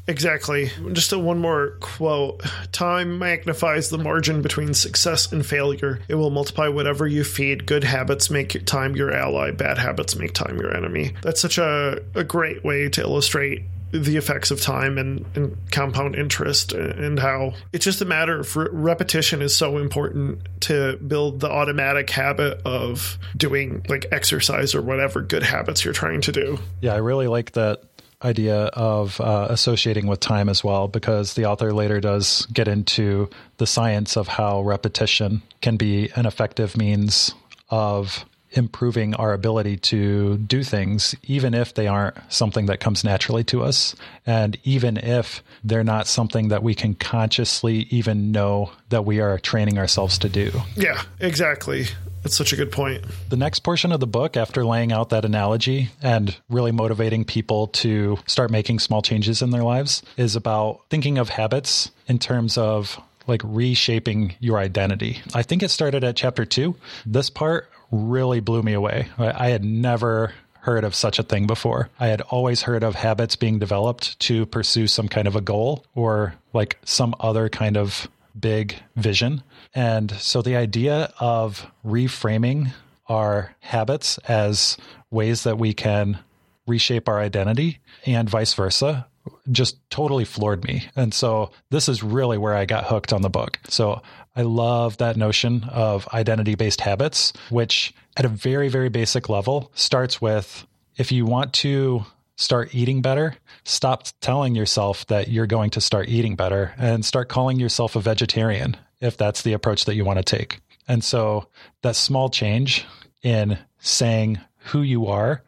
exactly. 0.07 0.71
Just 0.93 1.13
a, 1.13 1.19
one 1.19 1.41
more 1.41 1.77
quote 1.81 2.45
Time 2.71 3.19
magnifies 3.19 3.91
the 3.91 3.99
margin 3.99 4.41
between 4.41 4.73
success 4.73 5.33
and 5.33 5.45
failure. 5.45 5.99
It 6.07 6.15
will 6.15 6.31
multiply 6.31 6.69
whatever 6.69 7.09
you 7.09 7.25
feed. 7.25 7.67
Good 7.67 7.83
habits 7.83 8.31
make 8.31 8.65
time 8.67 8.95
your 8.95 9.13
ally, 9.13 9.51
bad 9.51 9.77
habits 9.77 10.15
make 10.15 10.33
time 10.33 10.59
your 10.59 10.73
enemy. 10.73 11.15
That's 11.23 11.41
such 11.41 11.59
a, 11.59 12.01
a 12.15 12.23
great 12.23 12.63
way 12.63 12.89
to 12.91 13.01
illustrate 13.01 13.65
the 13.91 14.17
effects 14.17 14.51
of 14.51 14.61
time 14.61 14.99
and, 14.99 15.25
and, 15.35 15.57
compound 15.71 16.15
interest 16.15 16.73
and 16.73 17.19
how 17.19 17.53
it's 17.73 17.85
just 17.85 18.01
a 18.01 18.05
matter 18.05 18.41
of 18.41 18.57
repetition 18.57 19.43
is 19.43 19.55
so 19.55 19.79
important 19.79 20.41
to 20.61 20.97
build 20.99 21.41
the 21.41 21.51
automatic 21.51 22.09
habit 22.11 22.61
of 22.65 23.19
doing 23.37 23.85
like 23.89 24.07
exercise 24.11 24.75
or 24.75 24.83
whatever 24.83 25.21
good 25.21 25.43
habits 25.43 25.85
you're 25.85 25.95
trying 25.95 26.21
to 26.21 26.33
do. 26.33 26.59
Yeah, 26.81 26.95
I 26.95 26.99
really 26.99 27.29
like 27.29 27.53
that 27.53 27.83
idea 28.23 28.65
of 28.67 29.21
uh, 29.21 29.47
associating 29.51 30.07
with 30.07 30.21
time 30.21 30.49
as 30.49 30.65
well, 30.65 30.89
because 30.89 31.35
the 31.35 31.47
author 31.47 31.73
later 31.73 32.01
does 32.01 32.47
get 32.47 32.67
into 32.67 33.31
the 33.59 33.67
science 33.67 34.17
of 34.17 34.27
how 34.27 34.63
repetition 34.63 35.43
can 35.61 35.77
be 35.77 36.11
an 36.17 36.27
effective 36.27 36.77
means 36.77 37.35
of 37.71 38.25
improving 38.53 39.15
our 39.15 39.33
ability 39.33 39.77
to 39.77 40.39
do 40.39 40.63
things, 40.63 41.15
even 41.25 41.55
if 41.55 41.75
they 41.75 41.87
aren't 41.87 42.17
something 42.33 42.67
that 42.67 42.81
comes 42.81 43.05
naturally 43.05 43.45
to 43.45 43.63
us. 43.63 43.95
And 44.27 44.59
even 44.65 44.97
if 44.97 45.43
they're 45.65 45.85
not 45.85 46.07
something 46.07 46.49
that 46.49 46.63
we 46.63 46.75
can 46.75 46.95
consciously 46.95 47.87
even 47.91 48.33
know 48.33 48.71
that 48.89 49.05
we 49.05 49.21
are 49.21 49.39
training 49.39 49.79
ourselves 49.79 50.19
to 50.19 50.29
do. 50.29 50.51
Yeah, 50.77 51.03
exactly. 51.21 51.87
That's 52.23 52.37
such 52.37 52.53
a 52.53 52.57
good 52.57 52.73
point. 52.73 53.05
The 53.29 53.37
next 53.37 53.61
portion 53.61 53.93
of 53.93 54.01
the 54.01 54.07
book, 54.07 54.37
after 54.37 54.65
laying 54.65 54.93
out 54.93 55.11
that 55.11 55.25
analogy 55.25 55.91
and 56.03 56.37
really 56.49 56.73
motivating 56.73 57.25
people 57.25 57.69
to 57.69 58.19
start 58.27 58.51
making 58.51 58.81
small 58.81 59.03
changes 59.03 59.41
in 59.41 59.51
their 59.51 59.63
lives, 59.63 60.03
is 60.17 60.35
about 60.35 60.81
thinking 60.91 61.19
of 61.19 61.29
habits 61.29 61.91
in 62.07 62.19
terms 62.19 62.59
of 62.59 63.01
like 63.27 63.43
reshaping 63.45 64.35
your 64.41 64.59
identity. 64.59 65.21
I 65.35 65.43
think 65.43 65.63
it 65.63 65.69
started 65.69 66.03
at 66.03 66.17
chapter 66.17 66.45
two. 66.45 66.77
This 67.07 67.31
part 67.31 67.71
really 67.91 68.41
blew 68.41 68.63
me 68.63 68.73
away. 68.73 69.09
I 69.19 69.49
had 69.49 69.65
never 69.65 70.35
heard 70.61 70.85
of 70.85 70.95
such 70.95 71.19
a 71.19 71.23
thing 71.23 71.47
before. 71.47 71.89
I 71.99 72.09
had 72.09 72.21
always 72.23 72.63
heard 72.63 72.83
of 72.83 72.95
habits 72.95 73.37
being 73.37 73.59
developed 73.59 74.19
to 74.21 74.45
pursue 74.47 74.87
some 74.87 75.09
kind 75.09 75.27
of 75.27 75.37
a 75.37 75.41
goal 75.41 75.87
or 75.95 76.35
like 76.53 76.79
some 76.85 77.15
other 77.21 77.49
kind 77.49 77.77
of 77.77 78.09
big 78.39 78.77
vision. 78.97 79.43
And 79.75 80.11
so 80.13 80.43
the 80.43 80.57
idea 80.57 81.13
of 81.21 81.67
reframing 81.85 82.73
our 83.07 83.55
habits 83.61 84.19
as 84.19 84.77
ways 85.11 85.45
that 85.45 85.59
we 85.59 85.73
can 85.73 86.19
reshape 86.67 87.09
our 87.09 87.19
identity 87.19 87.79
and 88.05 88.29
vice 88.29 88.53
versa 88.53 89.07
just 89.51 89.79
totally 89.91 90.25
floored 90.25 90.65
me. 90.65 90.89
And 90.97 91.15
so 91.15 91.51
this 91.71 91.89
is 91.89 92.03
really 92.03 92.39
where 92.39 92.55
I 92.55 92.67
got 92.67 92.85
hooked 92.85 93.13
on 93.13 93.23
the 93.23 93.31
book. 93.31 93.59
So 93.69 94.03
I 94.39 94.43
love 94.43 94.99
that 94.99 95.17
notion 95.17 95.65
of 95.65 96.07
identity 96.15 96.55
based 96.55 96.81
habits, 96.81 97.33
which 97.51 97.93
at 98.17 98.25
a 98.25 98.29
very, 98.29 98.69
very 98.69 98.89
basic 98.89 99.29
level 99.29 99.73
starts 99.75 100.23
with 100.23 100.65
if 100.97 101.11
you 101.11 101.27
want 101.27 101.53
to 101.55 102.05
start 102.37 102.73
eating 102.73 103.03
better, 103.03 103.35
stop 103.65 104.07
telling 104.21 104.55
yourself 104.55 105.05
that 105.09 105.27
you're 105.27 105.49
going 105.49 105.71
to 105.71 105.81
start 105.81 106.09
eating 106.09 106.37
better 106.37 106.73
and 106.79 107.05
start 107.05 107.29
calling 107.29 107.59
yourself 107.59 107.97
a 107.97 108.01
vegetarian 108.01 108.77
if 109.01 109.17
that's 109.17 109.43
the 109.43 109.55
approach 109.55 109.87
that 109.87 109.97
you 109.97 110.05
want 110.05 110.19
to 110.19 110.25
take. 110.25 110.61
And 110.87 111.03
so 111.03 111.49
that 111.83 111.97
small 111.97 112.31
change 112.31 112.87
in 113.25 113.59
saying 113.81 114.39
who 114.67 114.83
you 114.83 115.09
are 115.09 115.43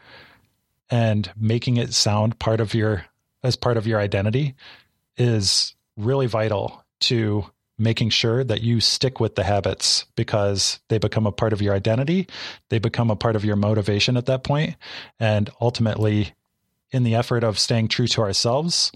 and 0.90 1.30
making 1.36 1.76
it 1.76 1.94
sound 1.94 2.40
part 2.40 2.60
of 2.60 2.74
your 2.74 3.06
as 3.44 3.54
part 3.54 3.76
of 3.76 3.86
your 3.86 4.00
identity 4.00 4.56
is 5.16 5.76
really 5.96 6.26
vital 6.26 6.84
to 6.98 7.44
making 7.80 8.10
sure 8.10 8.44
that 8.44 8.62
you 8.62 8.80
stick 8.80 9.18
with 9.18 9.34
the 9.34 9.44
habits 9.44 10.04
because 10.14 10.78
they 10.88 10.98
become 10.98 11.26
a 11.26 11.32
part 11.32 11.52
of 11.52 11.62
your 11.62 11.74
identity. 11.74 12.28
They 12.68 12.78
become 12.78 13.10
a 13.10 13.16
part 13.16 13.36
of 13.36 13.44
your 13.44 13.56
motivation 13.56 14.16
at 14.16 14.26
that 14.26 14.44
point, 14.44 14.76
And 15.18 15.50
ultimately, 15.60 16.34
in 16.92 17.04
the 17.04 17.14
effort 17.14 17.42
of 17.42 17.58
staying 17.58 17.88
true 17.88 18.06
to 18.08 18.20
ourselves, 18.20 18.92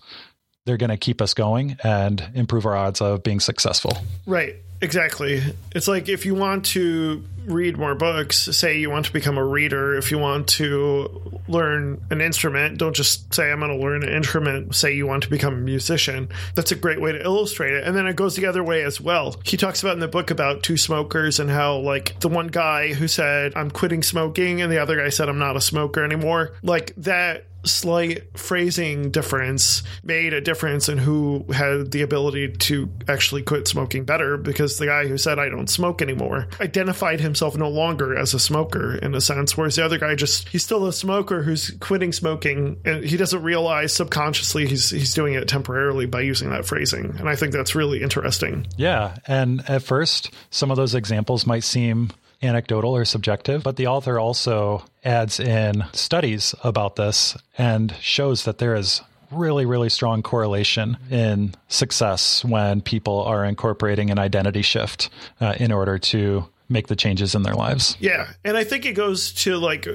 they're 0.66 0.76
going 0.76 0.90
to 0.90 0.96
keep 0.96 1.20
us 1.20 1.34
going 1.34 1.76
and 1.84 2.30
improve 2.34 2.66
our 2.66 2.76
odds 2.76 3.00
of 3.00 3.22
being 3.22 3.40
successful. 3.40 3.98
Right. 4.26 4.56
Exactly. 4.80 5.40
It's 5.74 5.88
like 5.88 6.10
if 6.10 6.26
you 6.26 6.34
want 6.34 6.66
to 6.66 7.24
read 7.46 7.78
more 7.78 7.94
books, 7.94 8.36
say 8.36 8.78
you 8.78 8.90
want 8.90 9.06
to 9.06 9.12
become 9.12 9.38
a 9.38 9.44
reader, 9.44 9.94
if 9.96 10.10
you 10.10 10.18
want 10.18 10.48
to 10.48 11.40
learn 11.48 12.04
an 12.10 12.20
instrument, 12.20 12.78
don't 12.78 12.94
just 12.94 13.32
say, 13.32 13.50
I'm 13.50 13.60
going 13.60 13.70
to 13.70 13.82
learn 13.82 14.02
an 14.02 14.10
instrument. 14.10 14.74
Say 14.74 14.94
you 14.94 15.06
want 15.06 15.22
to 15.22 15.30
become 15.30 15.54
a 15.54 15.58
musician. 15.58 16.28
That's 16.54 16.72
a 16.72 16.74
great 16.74 17.00
way 17.00 17.12
to 17.12 17.22
illustrate 17.22 17.72
it. 17.72 17.84
And 17.84 17.96
then 17.96 18.06
it 18.06 18.16
goes 18.16 18.36
the 18.36 18.44
other 18.44 18.64
way 18.64 18.82
as 18.82 19.00
well. 19.00 19.36
He 19.44 19.56
talks 19.56 19.82
about 19.82 19.94
in 19.94 20.00
the 20.00 20.08
book 20.08 20.30
about 20.30 20.62
two 20.62 20.76
smokers 20.76 21.40
and 21.40 21.48
how, 21.48 21.76
like, 21.78 22.20
the 22.20 22.28
one 22.28 22.48
guy 22.48 22.92
who 22.92 23.08
said, 23.08 23.54
I'm 23.56 23.70
quitting 23.70 24.02
smoking, 24.02 24.60
and 24.60 24.70
the 24.70 24.78
other 24.78 24.96
guy 24.96 25.08
said, 25.08 25.30
I'm 25.30 25.38
not 25.38 25.56
a 25.56 25.62
smoker 25.62 26.04
anymore. 26.04 26.52
Like, 26.62 26.94
that 26.96 27.46
slight 27.64 28.38
phrasing 28.38 29.10
difference 29.10 29.82
made 30.02 30.32
a 30.32 30.40
difference 30.40 30.88
in 30.88 30.98
who 30.98 31.44
had 31.52 31.90
the 31.90 32.02
ability 32.02 32.52
to 32.52 32.88
actually 33.08 33.42
quit 33.42 33.66
smoking 33.68 34.04
better 34.04 34.36
because 34.36 34.78
the 34.78 34.86
guy 34.86 35.06
who 35.06 35.18
said 35.18 35.38
I 35.38 35.48
don't 35.48 35.68
smoke 35.68 36.02
anymore 36.02 36.48
identified 36.60 37.20
himself 37.20 37.56
no 37.56 37.68
longer 37.68 38.16
as 38.16 38.34
a 38.34 38.40
smoker 38.40 38.96
in 38.96 39.14
a 39.14 39.20
sense 39.20 39.56
whereas 39.56 39.76
the 39.76 39.84
other 39.84 39.98
guy 39.98 40.14
just 40.14 40.48
he's 40.48 40.62
still 40.62 40.86
a 40.86 40.92
smoker 40.92 41.42
who's 41.42 41.70
quitting 41.80 42.12
smoking 42.12 42.80
and 42.84 43.04
he 43.04 43.16
doesn't 43.16 43.42
realize 43.42 43.92
subconsciously 43.92 44.66
he's 44.66 44.90
he's 44.90 45.14
doing 45.14 45.34
it 45.34 45.48
temporarily 45.48 46.06
by 46.06 46.20
using 46.20 46.50
that 46.50 46.66
phrasing 46.66 47.14
and 47.18 47.28
I 47.28 47.36
think 47.36 47.52
that's 47.52 47.74
really 47.74 48.02
interesting. 48.02 48.66
Yeah, 48.76 49.16
and 49.26 49.68
at 49.68 49.82
first 49.82 50.30
some 50.50 50.70
of 50.70 50.76
those 50.76 50.94
examples 50.94 51.46
might 51.46 51.64
seem 51.64 52.10
anecdotal 52.44 52.96
or 52.96 53.04
subjective, 53.04 53.62
but 53.62 53.76
the 53.76 53.86
author 53.86 54.18
also 54.18 54.84
adds 55.04 55.40
in 55.40 55.84
studies 55.92 56.54
about 56.62 56.96
this 56.96 57.36
and 57.58 57.94
shows 58.00 58.44
that 58.44 58.58
there 58.58 58.74
is 58.74 59.02
really, 59.30 59.66
really 59.66 59.88
strong 59.88 60.22
correlation 60.22 60.96
in 61.10 61.54
success 61.68 62.44
when 62.44 62.80
people 62.80 63.22
are 63.22 63.44
incorporating 63.44 64.10
an 64.10 64.18
identity 64.18 64.62
shift 64.62 65.10
uh, 65.40 65.54
in 65.58 65.72
order 65.72 65.98
to 65.98 66.48
make 66.68 66.86
the 66.86 66.96
changes 66.96 67.34
in 67.34 67.42
their 67.42 67.54
lives. 67.54 67.96
Yeah, 68.00 68.28
and 68.44 68.56
I 68.56 68.64
think 68.64 68.86
it 68.86 68.92
goes 68.92 69.32
to 69.44 69.56
like 69.56 69.86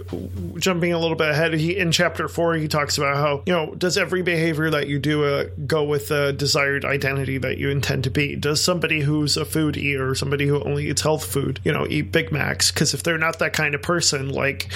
jumping 0.57 0.93
a 0.93 0.99
little 0.99 1.17
bit 1.17 1.29
ahead. 1.29 1.53
He 1.53 1.77
in 1.77 1.91
chapter 1.91 2.27
four, 2.27 2.55
he 2.55 2.67
talks 2.67 2.97
about 2.97 3.17
how 3.17 3.43
you 3.45 3.53
know 3.53 3.73
does 3.75 3.97
every 3.97 4.21
behavior 4.21 4.69
that 4.69 4.87
you 4.87 4.99
do 4.99 5.25
uh, 5.25 5.45
go 5.65 5.83
with 5.83 6.09
the 6.09 6.31
desired 6.31 6.85
identity 6.85 7.37
that 7.39 7.57
you 7.57 7.69
intend 7.69 8.03
to 8.05 8.09
be? 8.09 8.35
Does 8.35 8.63
somebody 8.63 9.01
who's 9.01 9.37
a 9.37 9.45
food 9.45 9.77
eater, 9.77 10.13
somebody 10.15 10.47
who 10.47 10.63
only 10.63 10.89
eats 10.89 11.01
health 11.01 11.25
food, 11.25 11.59
you 11.63 11.71
know, 11.71 11.87
eat 11.89 12.11
Big 12.11 12.31
Macs? 12.31 12.71
Because 12.71 12.93
if 12.93 13.03
they're 13.03 13.17
not 13.17 13.39
that 13.39 13.53
kind 13.53 13.73
of 13.73 13.81
person, 13.81 14.29
like 14.29 14.71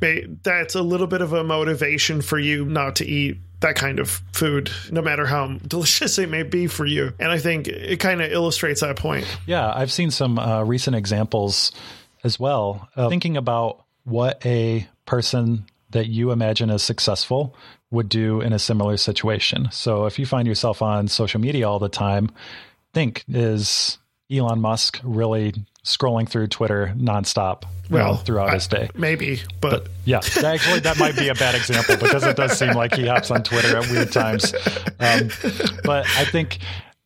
that's 0.00 0.74
a 0.74 0.82
little 0.82 1.06
bit 1.06 1.20
of 1.20 1.32
a 1.32 1.44
motivation 1.44 2.20
for 2.22 2.38
you 2.38 2.64
not 2.64 2.96
to 2.96 3.06
eat 3.06 3.38
that 3.60 3.74
kind 3.74 3.98
of 3.98 4.22
food, 4.32 4.70
no 4.90 5.02
matter 5.02 5.26
how 5.26 5.46
delicious 5.66 6.18
it 6.18 6.28
may 6.28 6.42
be 6.42 6.66
for 6.66 6.86
you. 6.86 7.12
And 7.18 7.30
I 7.30 7.38
think 7.38 7.68
it 7.68 7.98
kind 8.00 8.22
of 8.22 8.30
illustrates 8.30 8.80
that 8.80 8.96
point. 8.96 9.26
Yeah, 9.46 9.72
I've 9.74 9.92
seen 9.92 10.10
some 10.10 10.38
uh, 10.38 10.62
recent 10.62 10.96
examples 10.96 11.72
as 12.24 12.38
well. 12.38 12.88
Uh, 12.96 13.08
thinking 13.08 13.36
about 13.36 13.84
what 14.04 14.44
a 14.46 14.86
person 15.06 15.66
that 15.90 16.06
you 16.06 16.30
imagine 16.30 16.70
as 16.70 16.82
successful 16.82 17.56
would 17.90 18.08
do 18.08 18.40
in 18.40 18.52
a 18.52 18.58
similar 18.58 18.96
situation. 18.96 19.68
So 19.72 20.06
if 20.06 20.18
you 20.18 20.26
find 20.26 20.46
yourself 20.46 20.82
on 20.82 21.08
social 21.08 21.40
media 21.40 21.68
all 21.68 21.78
the 21.78 21.88
time, 21.88 22.30
think 22.92 23.24
is 23.28 23.98
Elon 24.30 24.60
Musk 24.60 25.00
really 25.02 25.54
scrolling 25.84 26.28
through 26.28 26.48
Twitter 26.48 26.92
nonstop 26.96 27.64
well, 27.90 28.12
know, 28.12 28.18
throughout 28.18 28.50
I, 28.50 28.54
his 28.54 28.66
day. 28.66 28.90
Maybe, 28.94 29.40
but, 29.60 29.84
but 29.84 29.88
yeah, 30.04 30.20
actually, 30.44 30.80
that 30.80 30.98
might 30.98 31.16
be 31.16 31.28
a 31.28 31.34
bad 31.34 31.54
example 31.54 31.96
because 31.96 32.24
it 32.24 32.36
does 32.36 32.58
seem 32.58 32.74
like 32.74 32.94
he 32.94 33.06
hops 33.06 33.30
on 33.30 33.42
Twitter 33.42 33.76
at 33.76 33.88
weird 33.90 34.12
times. 34.12 34.54
Um, 35.00 35.30
but 35.84 36.06
I 36.16 36.24
think 36.24 36.58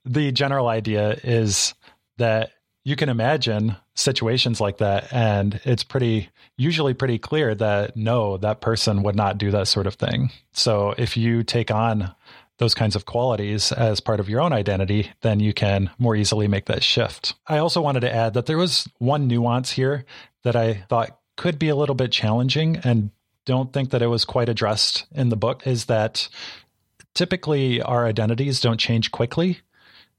the 0.05 0.33
general 0.33 0.69
idea 0.69 1.19
is 1.23 1.75
that 2.19 2.51
you 2.85 2.97
can 2.97 3.09
imagine 3.09 3.77
situations 3.95 4.61
like 4.61 4.79
that, 4.79 5.13
and 5.13 5.61
it's 5.65 5.85
pretty 5.85 6.31
usually 6.57 6.95
pretty 6.95 7.19
clear 7.19 7.55
that 7.55 7.97
no, 7.97 8.37
that 8.39 8.61
person 8.61 9.03
would 9.03 9.17
not 9.17 9.39
do 9.39 9.51
that 9.53 9.69
sort 9.69 9.87
of 9.87 9.95
thing. 9.95 10.31
So 10.53 10.95
if 10.99 11.17
you 11.17 11.45
take 11.45 11.71
on 11.71 12.15
those 12.63 12.75
kinds 12.77 12.95
of 12.95 13.07
qualities 13.07 13.73
as 13.73 13.99
part 13.99 14.21
of 14.21 14.29
your 14.29 14.41
own 14.41 14.53
identity, 14.53 15.11
then 15.23 15.41
you 15.41 15.53
can 15.53 15.91
more 15.99 16.15
easily 16.15 16.47
make 16.47 16.67
that 16.67 16.85
shift. 16.85 17.35
I 17.49 17.59
also 17.59 17.81
wanted 17.81 18.01
to 18.01 18.15
add 18.15 18.35
that 18.35 18.47
there 18.47 18.57
was 18.57 18.89
one 18.99 19.27
nuance 19.27 19.73
here 19.73 20.05
that 20.45 20.55
I 20.55 20.75
thought 20.89 21.19
could 21.37 21.59
be 21.59 21.71
a 21.71 21.75
little 21.75 21.97
bit 21.97 22.13
challenging 22.13 22.77
and 22.85 23.11
don't 23.47 23.73
think 23.73 23.91
that 23.91 24.01
it 24.01 24.07
was 24.07 24.25
quite 24.25 24.49
addressed 24.49 25.07
in 25.11 25.29
the 25.29 25.37
book 25.37 25.67
is 25.67 25.87
that 25.87 26.29
typically 27.15 27.83
our 27.83 28.07
identities 28.07 28.61
don't 28.61 28.79
change 28.79 29.11
quickly. 29.11 29.59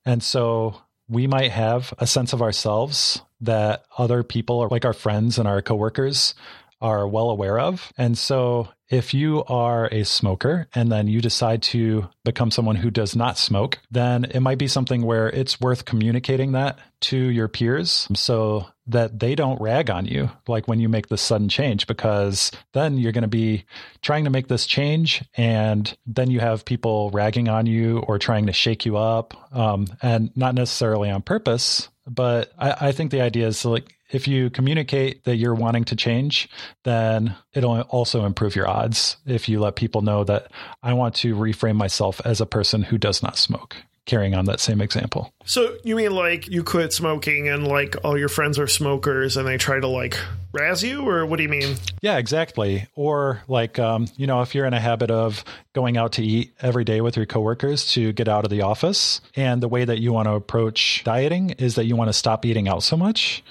And 0.06 0.22
so 0.22 0.82
we 1.08 1.28
might 1.28 1.52
have 1.52 1.94
a 1.98 2.06
sense 2.06 2.34
of 2.34 2.42
ourselves 2.42 3.22
that 3.40 3.86
other 3.98 4.22
people, 4.22 4.68
like 4.70 4.84
our 4.84 4.92
friends 4.92 5.40
and 5.40 5.48
our 5.48 5.62
coworkers, 5.62 6.36
are 6.84 7.08
well 7.08 7.30
aware 7.30 7.60
of. 7.60 7.92
And 7.98 8.18
so 8.18 8.68
if 8.90 9.14
you 9.14 9.44
are 9.46 9.88
a 9.88 10.04
smoker 10.04 10.68
and 10.76 10.92
then 10.92 11.08
you 11.08 11.22
decide 11.22 11.64
to 11.64 12.10
become 12.26 12.52
someone 12.52 12.76
who 12.76 12.92
does 12.92 13.16
not 13.16 13.38
smoke, 13.38 13.80
then 13.90 14.26
it 14.26 14.42
might 14.42 14.58
be 14.58 14.68
something 14.68 15.02
where 15.02 15.30
it's 15.30 15.60
worth 15.62 15.86
communicating 15.86 16.52
that 16.52 16.78
to 17.00 17.18
your 17.18 17.48
peers 17.48 18.08
so 18.14 18.68
that 18.86 19.20
they 19.20 19.34
don't 19.34 19.62
rag 19.62 19.90
on 19.90 20.06
you 20.06 20.30
like 20.48 20.68
when 20.68 20.80
you 20.80 20.90
make 20.90 21.08
this 21.08 21.22
sudden 21.22 21.48
change 21.48 21.88
because 21.88 22.52
then 22.74 22.98
you're 22.98 23.14
going 23.14 23.22
to 23.22 23.28
be 23.30 23.64
trying 24.02 24.26
to 24.26 24.30
make 24.30 24.50
this 24.50 24.66
change 24.66 25.24
and 25.38 25.98
then 26.06 26.30
you 26.30 26.42
have 26.42 26.66
people 26.66 27.10
ragging 27.12 27.48
on 27.48 27.66
you 27.66 28.00
or 28.00 28.20
trying 28.20 28.46
to 28.46 28.54
shake 28.54 28.86
you 28.86 28.98
up 28.98 29.34
um, 29.56 29.88
and 30.02 30.36
not 30.36 30.54
necessarily 30.54 31.10
on 31.10 31.22
purpose 31.22 31.88
but 32.06 32.52
I, 32.58 32.88
I 32.88 32.92
think 32.92 33.12
the 33.12 33.22
idea 33.22 33.48
is 33.48 33.64
like 33.64 33.96
if 34.14 34.28
you 34.28 34.50
communicate 34.50 35.24
that 35.26 35.36
you're 35.36 35.56
wanting 35.56 35.84
to 35.86 35.96
change, 35.96 36.48
then 36.84 37.36
it'll 37.54 37.82
also 37.82 38.26
improve 38.26 38.56
your 38.56 38.68
odds 38.68 39.18
if 39.26 39.50
you 39.50 39.60
let 39.60 39.76
people 39.76 40.02
know 40.02 40.24
that 40.24 40.52
I 40.82 40.94
want 40.94 41.16
to 41.16 41.36
reframe 41.36 41.76
myself 41.76 42.22
as 42.24 42.40
a 42.40 42.46
person 42.46 42.84
who 42.84 42.98
does 42.98 43.22
not 43.22 43.38
smoke 43.38 43.76
carrying 44.06 44.36
on 44.36 44.46
that 44.46 44.60
same 44.60 44.82
example. 44.82 45.34
So 45.46 45.78
you 45.84 45.96
mean 45.96 46.12
like 46.12 46.50
you 46.50 46.64
quit 46.64 46.92
smoking 46.92 47.48
and 47.48 47.66
like 47.66 47.96
all 48.04 48.18
your 48.18 48.28
friends 48.28 48.60
are 48.60 48.68
smokers 48.68 49.38
and 49.38 49.48
they 49.48 49.58
try 49.58 49.80
to 49.80 49.88
like 49.88 50.18
razz 50.52 50.84
you, 50.84 51.08
or 51.08 51.26
what 51.26 51.38
do 51.38 51.44
you 51.44 51.50
mean? 51.50 51.78
Yeah, 52.02 52.18
exactly. 52.18 52.88
Or 52.96 53.42
like, 53.48 53.80
um, 53.80 54.08
you 54.18 54.28
know, 54.28 54.42
if 54.42 54.54
you're 54.54 54.66
in 54.66 54.74
a 54.74 54.80
habit 54.80 55.10
of 55.10 55.44
going 55.74 55.98
out 55.98 56.14
to 56.14 56.24
eat 56.24 56.54
every 56.62 56.84
day 56.84 57.02
with 57.02 57.16
your 57.16 57.26
coworkers 57.26 57.92
to 57.94 58.12
get 58.12 58.28
out 58.28 58.44
of 58.44 58.52
the 58.52 58.62
office, 58.62 59.22
and 59.36 59.64
the 59.64 59.70
way 59.70 59.86
that 59.86 60.00
you 60.00 60.12
want 60.14 60.28
to 60.28 60.34
approach 60.34 61.02
dieting 61.06 61.52
is 61.52 61.76
that 61.76 61.86
you 61.86 61.96
want 61.96 62.10
to 62.10 62.14
stop 62.14 62.46
eating 62.46 62.68
out 62.68 62.84
so 62.84 62.98
much, 62.98 63.44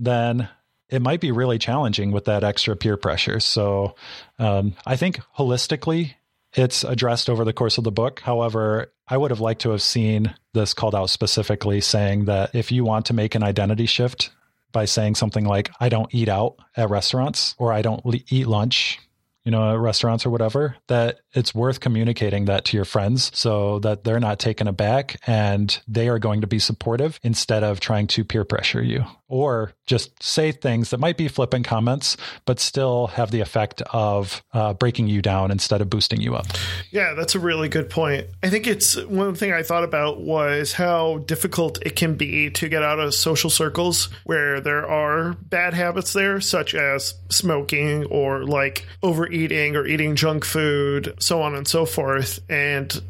then 0.00 0.48
it 0.88 1.02
might 1.02 1.20
be 1.20 1.30
really 1.30 1.58
challenging 1.58 2.10
with 2.10 2.24
that 2.24 2.42
extra 2.42 2.74
peer 2.74 2.96
pressure. 2.96 3.38
So 3.38 3.94
um, 4.38 4.74
I 4.84 4.96
think 4.96 5.20
holistically, 5.38 6.14
it's 6.54 6.82
addressed 6.82 7.30
over 7.30 7.44
the 7.44 7.52
course 7.52 7.78
of 7.78 7.84
the 7.84 7.92
book. 7.92 8.20
However, 8.20 8.92
I 9.06 9.16
would 9.16 9.30
have 9.30 9.40
liked 9.40 9.62
to 9.62 9.70
have 9.70 9.82
seen 9.82 10.34
this 10.52 10.74
called 10.74 10.96
out 10.96 11.10
specifically, 11.10 11.80
saying 11.80 12.24
that 12.24 12.54
if 12.54 12.72
you 12.72 12.84
want 12.84 13.06
to 13.06 13.14
make 13.14 13.36
an 13.36 13.44
identity 13.44 13.86
shift 13.86 14.30
by 14.72 14.84
saying 14.84 15.14
something 15.14 15.44
like, 15.44 15.70
I 15.78 15.88
don't 15.88 16.12
eat 16.12 16.28
out 16.28 16.56
at 16.76 16.90
restaurants 16.90 17.54
or 17.58 17.72
I 17.72 17.82
don't 17.82 18.02
eat 18.30 18.48
lunch, 18.48 18.98
you 19.44 19.52
know, 19.52 19.74
at 19.74 19.78
restaurants 19.78 20.26
or 20.26 20.30
whatever, 20.30 20.76
that 20.88 21.20
it's 21.32 21.54
worth 21.54 21.80
communicating 21.80 22.46
that 22.46 22.64
to 22.66 22.76
your 22.76 22.84
friends 22.84 23.30
so 23.34 23.78
that 23.80 24.04
they're 24.04 24.20
not 24.20 24.38
taken 24.38 24.66
aback 24.66 25.16
and 25.26 25.80
they 25.86 26.08
are 26.08 26.18
going 26.18 26.40
to 26.40 26.46
be 26.46 26.58
supportive 26.58 27.18
instead 27.22 27.62
of 27.62 27.80
trying 27.80 28.06
to 28.08 28.24
peer 28.24 28.44
pressure 28.44 28.82
you 28.82 29.04
or 29.30 29.72
just 29.86 30.20
say 30.22 30.50
things 30.50 30.90
that 30.90 30.98
might 30.98 31.16
be 31.16 31.28
flippant 31.28 31.64
comments, 31.64 32.16
but 32.44 32.58
still 32.58 33.06
have 33.06 33.30
the 33.30 33.40
effect 33.40 33.80
of 33.92 34.42
uh, 34.52 34.74
breaking 34.74 35.06
you 35.06 35.22
down 35.22 35.52
instead 35.52 35.80
of 35.80 35.88
boosting 35.88 36.20
you 36.20 36.34
up. 36.34 36.46
Yeah, 36.90 37.14
that's 37.14 37.36
a 37.36 37.38
really 37.38 37.68
good 37.68 37.88
point. 37.88 38.26
I 38.42 38.50
think 38.50 38.66
it's 38.66 38.96
one 39.04 39.36
thing 39.36 39.52
I 39.52 39.62
thought 39.62 39.84
about 39.84 40.20
was 40.20 40.72
how 40.72 41.18
difficult 41.18 41.78
it 41.86 41.94
can 41.94 42.16
be 42.16 42.50
to 42.50 42.68
get 42.68 42.82
out 42.82 42.98
of 42.98 43.14
social 43.14 43.50
circles 43.50 44.08
where 44.24 44.60
there 44.60 44.84
are 44.84 45.34
bad 45.34 45.74
habits 45.74 46.12
there, 46.12 46.40
such 46.40 46.74
as 46.74 47.14
smoking 47.30 48.06
or 48.06 48.44
like 48.44 48.84
overeating 49.00 49.76
or 49.76 49.86
eating 49.86 50.16
junk 50.16 50.44
food, 50.44 51.14
so 51.20 51.42
on 51.42 51.54
and 51.54 51.68
so 51.68 51.86
forth. 51.86 52.40
And 52.48 53.00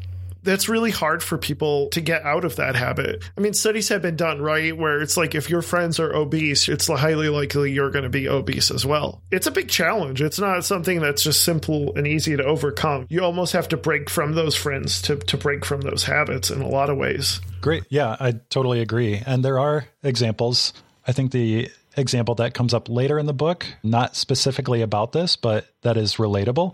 that's 0.43 0.67
really 0.67 0.91
hard 0.91 1.21
for 1.21 1.37
people 1.37 1.87
to 1.89 2.01
get 2.01 2.23
out 2.23 2.45
of 2.45 2.55
that 2.55 2.75
habit. 2.75 3.23
I 3.37 3.41
mean, 3.41 3.53
studies 3.53 3.89
have 3.89 4.01
been 4.01 4.15
done, 4.15 4.41
right? 4.41 4.75
Where 4.75 5.01
it's 5.01 5.17
like 5.17 5.35
if 5.35 5.49
your 5.49 5.61
friends 5.61 5.99
are 5.99 6.13
obese, 6.15 6.67
it's 6.67 6.87
highly 6.87 7.29
likely 7.29 7.71
you're 7.71 7.91
going 7.91 8.03
to 8.03 8.09
be 8.09 8.27
obese 8.27 8.71
as 8.71 8.85
well. 8.85 9.21
It's 9.31 9.47
a 9.47 9.51
big 9.51 9.69
challenge. 9.69 10.21
It's 10.21 10.39
not 10.39 10.65
something 10.65 10.99
that's 10.99 11.23
just 11.23 11.43
simple 11.43 11.95
and 11.95 12.07
easy 12.07 12.35
to 12.35 12.43
overcome. 12.43 13.05
You 13.09 13.23
almost 13.23 13.53
have 13.53 13.67
to 13.69 13.77
break 13.77 14.09
from 14.09 14.33
those 14.33 14.55
friends 14.55 15.01
to, 15.03 15.17
to 15.17 15.37
break 15.37 15.63
from 15.63 15.81
those 15.81 16.03
habits 16.03 16.49
in 16.49 16.61
a 16.61 16.67
lot 16.67 16.89
of 16.89 16.97
ways. 16.97 17.39
Great. 17.61 17.83
Yeah, 17.89 18.15
I 18.19 18.31
totally 18.49 18.81
agree. 18.81 19.21
And 19.25 19.45
there 19.45 19.59
are 19.59 19.85
examples. 20.03 20.73
I 21.07 21.11
think 21.11 21.31
the 21.31 21.69
example 21.97 22.35
that 22.35 22.53
comes 22.53 22.73
up 22.73 22.89
later 22.89 23.19
in 23.19 23.25
the 23.25 23.33
book, 23.33 23.65
not 23.83 24.15
specifically 24.15 24.81
about 24.81 25.11
this, 25.11 25.35
but 25.35 25.67
that 25.81 25.97
is 25.97 26.15
relatable, 26.15 26.73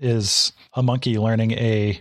is 0.00 0.52
a 0.74 0.82
monkey 0.82 1.18
learning 1.18 1.52
a 1.52 2.00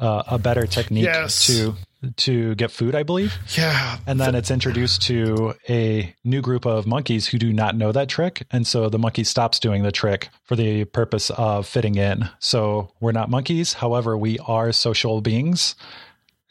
uh, 0.00 0.22
a 0.28 0.38
better 0.38 0.66
technique 0.66 1.04
yes. 1.04 1.46
to 1.46 1.74
to 2.16 2.54
get 2.54 2.70
food, 2.70 2.94
I 2.94 3.02
believe. 3.02 3.34
Yeah. 3.56 3.98
And 4.06 4.20
then 4.20 4.36
it's 4.36 4.52
introduced 4.52 5.02
to 5.02 5.54
a 5.68 6.14
new 6.22 6.40
group 6.40 6.64
of 6.64 6.86
monkeys 6.86 7.26
who 7.26 7.38
do 7.38 7.52
not 7.52 7.76
know 7.76 7.90
that 7.90 8.08
trick. 8.08 8.46
And 8.52 8.64
so 8.66 8.88
the 8.88 9.00
monkey 9.00 9.24
stops 9.24 9.58
doing 9.58 9.82
the 9.82 9.90
trick 9.90 10.28
for 10.44 10.54
the 10.54 10.84
purpose 10.84 11.30
of 11.30 11.66
fitting 11.66 11.96
in. 11.96 12.30
So 12.38 12.92
we're 13.00 13.12
not 13.12 13.30
monkeys. 13.30 13.72
However, 13.72 14.16
we 14.16 14.38
are 14.46 14.70
social 14.70 15.20
beings. 15.20 15.74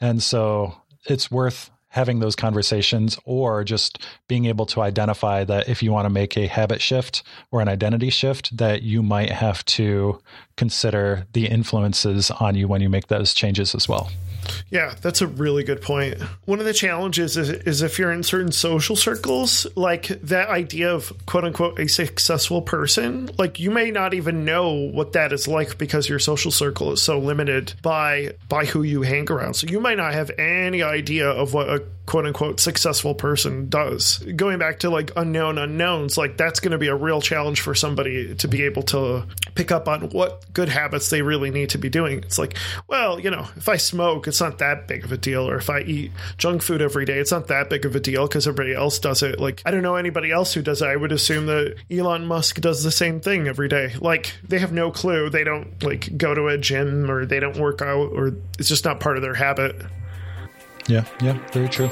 And 0.00 0.22
so 0.22 0.76
it's 1.06 1.30
worth 1.30 1.70
having 1.98 2.20
those 2.20 2.36
conversations 2.36 3.18
or 3.24 3.64
just 3.64 3.98
being 4.28 4.44
able 4.44 4.64
to 4.64 4.80
identify 4.80 5.42
that 5.42 5.68
if 5.68 5.82
you 5.82 5.90
want 5.90 6.04
to 6.04 6.10
make 6.10 6.36
a 6.36 6.46
habit 6.46 6.80
shift 6.80 7.24
or 7.50 7.60
an 7.60 7.66
identity 7.66 8.08
shift 8.08 8.56
that 8.56 8.82
you 8.82 9.02
might 9.02 9.32
have 9.32 9.64
to 9.64 10.22
consider 10.56 11.26
the 11.32 11.46
influences 11.46 12.30
on 12.30 12.54
you 12.54 12.68
when 12.68 12.80
you 12.80 12.88
make 12.88 13.08
those 13.08 13.34
changes 13.34 13.74
as 13.74 13.88
well. 13.88 14.12
Yeah, 14.70 14.94
that's 15.00 15.22
a 15.22 15.26
really 15.26 15.64
good 15.64 15.80
point. 15.80 16.20
One 16.44 16.58
of 16.58 16.64
the 16.64 16.72
challenges 16.72 17.36
is, 17.36 17.50
is 17.50 17.82
if 17.82 17.98
you're 17.98 18.12
in 18.12 18.22
certain 18.22 18.52
social 18.52 18.96
circles, 18.96 19.66
like 19.76 20.08
that 20.22 20.48
idea 20.48 20.92
of 20.92 21.12
quote 21.26 21.44
unquote 21.44 21.78
a 21.78 21.88
successful 21.88 22.62
person, 22.62 23.30
like 23.38 23.58
you 23.58 23.70
may 23.70 23.90
not 23.90 24.14
even 24.14 24.44
know 24.44 24.72
what 24.72 25.12
that 25.12 25.32
is 25.32 25.48
like 25.48 25.78
because 25.78 26.08
your 26.08 26.18
social 26.18 26.50
circle 26.50 26.92
is 26.92 27.02
so 27.02 27.18
limited 27.18 27.74
by 27.82 28.34
by 28.48 28.64
who 28.64 28.82
you 28.82 29.02
hang 29.02 29.30
around. 29.30 29.54
So 29.54 29.66
you 29.66 29.80
might 29.80 29.96
not 29.96 30.12
have 30.12 30.30
any 30.38 30.82
idea 30.82 31.28
of 31.28 31.54
what 31.54 31.68
a 31.68 31.84
quote 32.08 32.24
unquote 32.24 32.58
successful 32.58 33.14
person 33.14 33.68
does. 33.68 34.18
Going 34.34 34.58
back 34.58 34.80
to 34.80 34.88
like 34.90 35.12
unknown 35.14 35.58
unknowns, 35.58 36.16
like 36.16 36.38
that's 36.38 36.58
going 36.58 36.72
to 36.72 36.78
be 36.78 36.88
a 36.88 36.94
real 36.94 37.20
challenge 37.20 37.60
for 37.60 37.74
somebody 37.74 38.34
to 38.34 38.48
be 38.48 38.62
able 38.62 38.82
to 38.84 39.24
pick 39.54 39.70
up 39.70 39.88
on 39.88 40.08
what 40.10 40.50
good 40.54 40.70
habits 40.70 41.10
they 41.10 41.20
really 41.20 41.50
need 41.50 41.70
to 41.70 41.78
be 41.78 41.90
doing. 41.90 42.18
It's 42.20 42.38
like, 42.38 42.56
well, 42.86 43.20
you 43.20 43.30
know, 43.30 43.46
if 43.56 43.68
I 43.68 43.76
smoke, 43.76 44.26
it's 44.28 44.40
not 44.40 44.58
that 44.58 44.86
big 44.86 45.04
of 45.04 45.12
a 45.12 45.16
deal. 45.16 45.48
Or 45.48 45.56
if 45.56 45.70
I 45.70 45.80
eat 45.80 46.12
junk 46.36 46.62
food 46.62 46.82
every 46.82 47.04
day, 47.04 47.18
it's 47.18 47.32
not 47.32 47.48
that 47.48 47.70
big 47.70 47.84
of 47.84 47.96
a 47.96 48.00
deal 48.00 48.26
because 48.26 48.46
everybody 48.46 48.74
else 48.74 48.98
does 48.98 49.22
it. 49.22 49.40
Like, 49.40 49.62
I 49.66 49.70
don't 49.70 49.82
know 49.82 49.96
anybody 49.96 50.30
else 50.30 50.52
who 50.52 50.62
does 50.62 50.82
it. 50.82 50.86
I 50.86 50.96
would 50.96 51.12
assume 51.12 51.46
that 51.46 51.76
Elon 51.90 52.26
Musk 52.26 52.60
does 52.60 52.84
the 52.84 52.90
same 52.90 53.20
thing 53.20 53.48
every 53.48 53.68
day. 53.68 53.94
Like, 53.98 54.34
they 54.46 54.58
have 54.58 54.72
no 54.72 54.90
clue. 54.90 55.30
They 55.30 55.44
don't 55.44 55.82
like 55.82 56.16
go 56.16 56.34
to 56.34 56.46
a 56.48 56.58
gym 56.58 57.10
or 57.10 57.26
they 57.26 57.40
don't 57.40 57.56
work 57.56 57.82
out 57.82 58.12
or 58.12 58.34
it's 58.58 58.68
just 58.68 58.84
not 58.84 59.00
part 59.00 59.16
of 59.16 59.22
their 59.22 59.34
habit. 59.34 59.76
Yeah, 60.86 61.04
yeah, 61.20 61.38
very 61.52 61.68
true. 61.68 61.90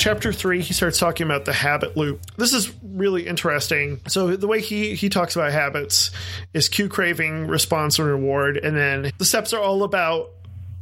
Chapter 0.00 0.32
three, 0.32 0.62
he 0.62 0.72
starts 0.72 0.98
talking 0.98 1.24
about 1.26 1.44
the 1.44 1.52
habit 1.52 1.96
loop. 1.96 2.20
This 2.36 2.54
is 2.54 2.72
really 2.82 3.26
interesting. 3.26 4.00
So 4.08 4.34
the 4.34 4.46
way 4.48 4.60
he 4.60 4.94
he 4.94 5.08
talks 5.08 5.36
about 5.36 5.52
habits 5.52 6.10
is 6.54 6.68
cue 6.68 6.88
craving, 6.88 7.46
response, 7.46 7.98
and 7.98 8.08
reward, 8.08 8.56
and 8.56 8.76
then 8.76 9.12
the 9.18 9.24
steps 9.24 9.52
are 9.52 9.60
all 9.60 9.84
about 9.84 10.30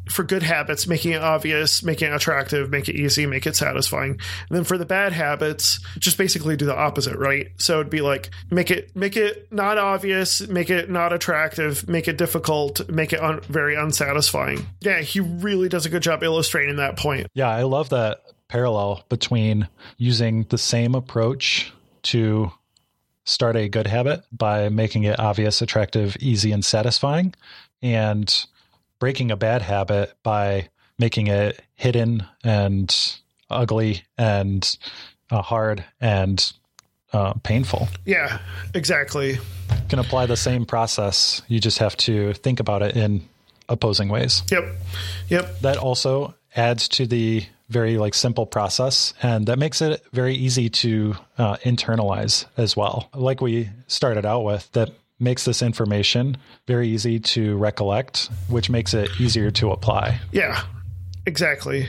for 0.08 0.22
good 0.22 0.42
habits, 0.42 0.86
making 0.86 1.12
it 1.12 1.20
obvious, 1.20 1.82
making 1.82 2.08
it 2.10 2.14
attractive, 2.14 2.70
make 2.70 2.88
it 2.88 2.94
easy, 2.94 3.26
make 3.26 3.46
it 3.46 3.54
satisfying. 3.54 4.12
And 4.12 4.56
then 4.56 4.64
for 4.64 4.78
the 4.78 4.86
bad 4.86 5.12
habits, 5.12 5.80
just 5.98 6.16
basically 6.16 6.56
do 6.56 6.64
the 6.64 6.74
opposite, 6.74 7.18
right? 7.18 7.48
So 7.58 7.80
it'd 7.80 7.90
be 7.90 8.00
like 8.00 8.30
make 8.50 8.70
it 8.70 8.94
make 8.96 9.16
it 9.16 9.52
not 9.52 9.76
obvious, 9.76 10.46
make 10.46 10.70
it 10.70 10.88
not 10.88 11.12
attractive, 11.12 11.88
make 11.88 12.08
it 12.08 12.16
difficult, 12.16 12.88
make 12.88 13.12
it 13.12 13.20
un- 13.20 13.40
very 13.48 13.74
unsatisfying. 13.74 14.66
Yeah, 14.80 15.00
he 15.00 15.20
really 15.20 15.68
does 15.68 15.86
a 15.86 15.90
good 15.90 16.02
job 16.02 16.22
illustrating 16.22 16.76
that 16.76 16.96
point. 16.96 17.26
Yeah, 17.34 17.48
I 17.48 17.64
love 17.64 17.90
that 17.90 18.22
parallel 18.48 19.04
between 19.08 19.68
using 19.96 20.44
the 20.44 20.58
same 20.58 20.94
approach 20.94 21.72
to 22.02 22.50
start 23.24 23.56
a 23.56 23.68
good 23.68 23.86
habit 23.86 24.24
by 24.32 24.68
making 24.70 25.04
it 25.04 25.18
obvious, 25.20 25.60
attractive, 25.60 26.16
easy, 26.18 26.50
and 26.50 26.64
satisfying, 26.64 27.34
and 27.82 28.46
breaking 28.98 29.30
a 29.30 29.36
bad 29.36 29.62
habit 29.62 30.14
by 30.22 30.68
making 30.98 31.26
it 31.26 31.60
hidden 31.74 32.24
and 32.42 33.18
ugly 33.50 34.02
and 34.16 34.76
uh, 35.30 35.42
hard 35.42 35.84
and 36.00 36.52
uh, 37.12 37.34
painful. 37.42 37.88
Yeah, 38.04 38.40
exactly. 38.74 39.32
You 39.32 39.38
can 39.88 39.98
apply 39.98 40.26
the 40.26 40.36
same 40.36 40.66
process. 40.66 41.42
You 41.48 41.60
just 41.60 41.78
have 41.78 41.96
to 41.98 42.32
think 42.34 42.60
about 42.60 42.82
it 42.82 42.96
in 42.96 43.28
opposing 43.68 44.08
ways. 44.08 44.42
Yep. 44.50 44.64
Yep. 45.28 45.60
That 45.60 45.76
also 45.76 46.34
adds 46.56 46.88
to 46.88 47.06
the 47.06 47.44
very 47.68 47.98
like 47.98 48.14
simple 48.14 48.46
process 48.46 49.14
and 49.22 49.46
that 49.46 49.58
makes 49.58 49.82
it 49.82 50.02
very 50.12 50.34
easy 50.34 50.68
to 50.70 51.14
uh, 51.36 51.56
internalize 51.58 52.46
as 52.56 52.76
well. 52.76 53.08
Like 53.14 53.40
we 53.40 53.70
started 53.86 54.24
out 54.24 54.44
with 54.44 54.70
that 54.72 54.90
makes 55.20 55.44
this 55.44 55.62
information 55.62 56.36
very 56.66 56.88
easy 56.88 57.18
to 57.18 57.56
recollect 57.56 58.30
which 58.48 58.70
makes 58.70 58.94
it 58.94 59.10
easier 59.20 59.50
to 59.50 59.70
apply. 59.70 60.20
Yeah 60.32 60.62
exactly 61.26 61.88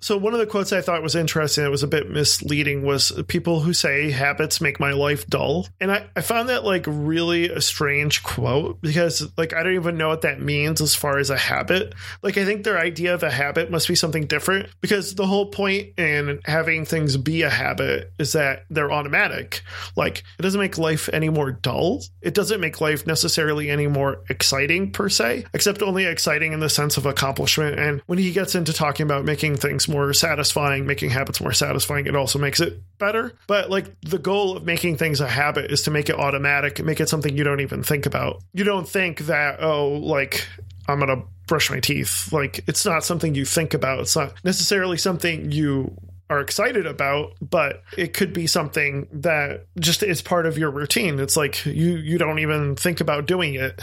So 0.00 0.16
one 0.16 0.32
of 0.32 0.38
the 0.38 0.46
quotes 0.46 0.72
I 0.72 0.80
thought 0.80 1.02
was 1.02 1.14
interesting, 1.14 1.64
it 1.64 1.70
was 1.70 1.82
a 1.82 1.88
bit 1.88 2.10
misleading, 2.10 2.82
was 2.82 3.12
people 3.26 3.60
who 3.60 3.72
say 3.72 4.10
habits 4.10 4.60
make 4.60 4.78
my 4.78 4.92
life 4.92 5.26
dull. 5.26 5.66
And 5.80 5.90
I, 5.90 6.06
I 6.14 6.20
found 6.20 6.48
that 6.48 6.64
like 6.64 6.84
really 6.86 7.48
a 7.48 7.60
strange 7.60 8.22
quote 8.22 8.80
because 8.80 9.28
like 9.36 9.52
I 9.52 9.62
don't 9.62 9.74
even 9.74 9.96
know 9.96 10.08
what 10.08 10.22
that 10.22 10.40
means 10.40 10.80
as 10.80 10.94
far 10.94 11.18
as 11.18 11.30
a 11.30 11.36
habit. 11.36 11.94
Like 12.22 12.36
I 12.38 12.44
think 12.44 12.64
their 12.64 12.78
idea 12.78 13.14
of 13.14 13.22
a 13.22 13.30
habit 13.30 13.70
must 13.70 13.88
be 13.88 13.94
something 13.94 14.26
different 14.26 14.68
because 14.80 15.14
the 15.14 15.26
whole 15.26 15.46
point 15.46 15.98
in 15.98 16.40
having 16.44 16.84
things 16.84 17.16
be 17.16 17.42
a 17.42 17.50
habit 17.50 18.12
is 18.18 18.32
that 18.32 18.64
they're 18.70 18.92
automatic. 18.92 19.62
Like 19.96 20.22
it 20.38 20.42
doesn't 20.42 20.60
make 20.60 20.78
life 20.78 21.08
any 21.12 21.28
more 21.28 21.50
dull. 21.50 22.02
It 22.22 22.34
doesn't 22.34 22.60
make 22.60 22.80
life 22.80 23.06
necessarily 23.06 23.70
any 23.70 23.86
more 23.86 24.22
exciting 24.28 24.92
per 24.92 25.08
se, 25.08 25.46
except 25.52 25.82
only 25.82 26.04
exciting 26.04 26.52
in 26.52 26.60
the 26.60 26.68
sense 26.68 26.96
of 26.96 27.06
accomplishment. 27.06 27.78
And 27.78 28.00
when 28.06 28.18
he 28.18 28.32
gets 28.32 28.54
into 28.54 28.72
talking 28.72 29.04
about 29.04 29.24
making 29.24 29.56
things 29.56 29.87
more 29.88 30.12
satisfying, 30.12 30.86
making 30.86 31.10
habits 31.10 31.40
more 31.40 31.52
satisfying, 31.52 32.06
it 32.06 32.16
also 32.16 32.38
makes 32.38 32.60
it 32.60 32.80
better. 32.98 33.32
But 33.46 33.70
like 33.70 34.00
the 34.02 34.18
goal 34.18 34.56
of 34.56 34.64
making 34.64 34.96
things 34.96 35.20
a 35.20 35.28
habit 35.28 35.70
is 35.70 35.82
to 35.82 35.90
make 35.90 36.08
it 36.08 36.16
automatic, 36.16 36.82
make 36.84 37.00
it 37.00 37.08
something 37.08 37.36
you 37.36 37.44
don't 37.44 37.60
even 37.60 37.82
think 37.82 38.06
about. 38.06 38.42
You 38.52 38.64
don't 38.64 38.88
think 38.88 39.20
that, 39.26 39.62
oh, 39.62 39.88
like 39.88 40.46
I'm 40.86 40.98
going 41.00 41.20
to 41.20 41.26
brush 41.46 41.70
my 41.70 41.80
teeth. 41.80 42.32
Like 42.32 42.64
it's 42.68 42.84
not 42.84 43.04
something 43.04 43.34
you 43.34 43.44
think 43.44 43.74
about. 43.74 44.00
It's 44.00 44.16
not 44.16 44.34
necessarily 44.44 44.98
something 44.98 45.50
you 45.50 45.96
are 46.30 46.40
excited 46.40 46.86
about, 46.86 47.32
but 47.40 47.82
it 47.96 48.12
could 48.12 48.32
be 48.32 48.46
something 48.46 49.08
that 49.12 49.66
just 49.80 50.02
is 50.02 50.20
part 50.20 50.46
of 50.46 50.58
your 50.58 50.70
routine. 50.70 51.18
It's 51.18 51.36
like 51.36 51.64
you 51.64 51.96
you 51.96 52.18
don't 52.18 52.38
even 52.38 52.76
think 52.76 53.00
about 53.00 53.26
doing 53.26 53.54
it. 53.54 53.80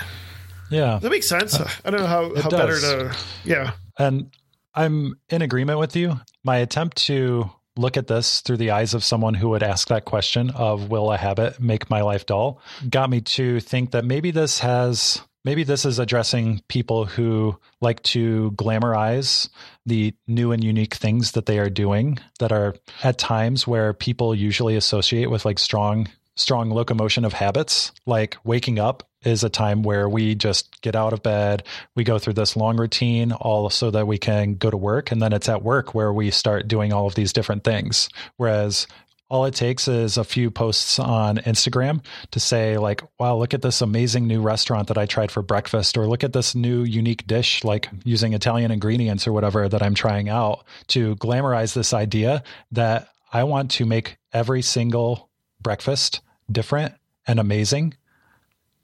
Yeah. 0.69 0.99
That 0.99 1.09
makes 1.09 1.27
sense. 1.27 1.59
Uh, 1.59 1.69
I 1.83 1.89
don't 1.89 2.01
know 2.01 2.07
how, 2.07 2.35
how 2.35 2.49
better 2.49 2.79
to 2.79 3.15
yeah. 3.43 3.71
And 3.97 4.31
I'm 4.75 5.15
in 5.29 5.41
agreement 5.41 5.79
with 5.79 5.95
you. 5.95 6.19
My 6.43 6.57
attempt 6.57 6.97
to 7.07 7.49
look 7.77 7.97
at 7.97 8.07
this 8.07 8.41
through 8.41 8.57
the 8.57 8.71
eyes 8.71 8.93
of 8.93 9.03
someone 9.03 9.33
who 9.33 9.49
would 9.49 9.63
ask 9.63 9.88
that 9.88 10.05
question 10.05 10.49
of 10.51 10.89
will 10.89 11.11
a 11.11 11.17
habit 11.17 11.59
make 11.59 11.89
my 11.89 12.01
life 12.01 12.25
dull 12.25 12.61
got 12.89 13.09
me 13.09 13.19
to 13.21 13.59
think 13.59 13.91
that 13.91 14.05
maybe 14.05 14.31
this 14.31 14.59
has 14.59 15.21
maybe 15.43 15.63
this 15.63 15.85
is 15.85 15.99
addressing 15.99 16.61
people 16.69 17.05
who 17.05 17.57
like 17.81 18.01
to 18.03 18.51
glamorize 18.55 19.49
the 19.85 20.13
new 20.27 20.51
and 20.51 20.63
unique 20.63 20.95
things 20.95 21.33
that 21.33 21.45
they 21.45 21.59
are 21.59 21.69
doing 21.69 22.17
that 22.39 22.51
are 22.51 22.75
at 23.03 23.17
times 23.17 23.67
where 23.67 23.93
people 23.93 24.33
usually 24.33 24.75
associate 24.75 25.29
with 25.29 25.45
like 25.45 25.59
strong 25.59 26.07
strong 26.35 26.69
locomotion 26.69 27.25
of 27.25 27.33
habits. 27.33 27.91
Like 28.05 28.37
waking 28.43 28.79
up 28.79 29.09
is 29.23 29.43
a 29.43 29.49
time 29.49 29.83
where 29.83 30.07
we 30.07 30.35
just 30.35 30.81
get 30.81 30.95
out 30.95 31.11
of 31.11 31.23
bed 31.23 31.63
we 31.95 32.03
go 32.03 32.19
through 32.19 32.33
this 32.33 32.55
long 32.55 32.77
routine 32.77 33.31
all 33.31 33.69
so 33.71 33.89
that 33.89 34.05
we 34.05 34.19
can 34.19 34.53
go 34.53 34.69
to 34.69 34.77
work 34.77 35.11
and 35.11 35.19
then 35.19 35.33
it's 35.33 35.49
at 35.49 35.63
work 35.63 35.95
where 35.95 36.13
we 36.13 36.29
start 36.29 36.67
doing 36.67 36.93
all 36.93 37.07
of 37.07 37.15
these 37.15 37.33
different 37.33 37.63
things. 37.63 38.07
Whereas 38.37 38.85
all 39.29 39.45
it 39.45 39.55
takes 39.55 39.87
is 39.87 40.17
a 40.17 40.23
few 40.23 40.51
posts 40.51 40.99
on 40.99 41.37
Instagram 41.37 42.05
to 42.31 42.39
say, 42.39 42.77
like, 42.77 43.01
wow, 43.19 43.35
look 43.35 43.55
at 43.55 43.63
this 43.63 43.81
amazing 43.81 44.27
new 44.27 44.39
restaurant 44.39 44.87
that 44.87 44.99
I 44.99 45.07
tried 45.07 45.31
for 45.31 45.41
breakfast, 45.41 45.97
or 45.97 46.05
look 46.05 46.23
at 46.23 46.33
this 46.33 46.53
new 46.53 46.83
unique 46.83 47.25
dish, 47.25 47.63
like 47.63 47.89
using 48.03 48.33
Italian 48.33 48.69
ingredients 48.69 49.25
or 49.25 49.33
whatever 49.33 49.67
that 49.67 49.81
I'm 49.81 49.95
trying 49.95 50.29
out 50.29 50.63
to 50.89 51.15
glamorize 51.15 51.73
this 51.73 51.91
idea 51.91 52.43
that 52.71 53.09
I 53.33 53.45
want 53.45 53.71
to 53.71 53.85
make 53.85 54.17
every 54.31 54.61
single 54.61 55.29
breakfast 55.59 56.21
different 56.51 56.93
and 57.27 57.39
amazing. 57.39 57.95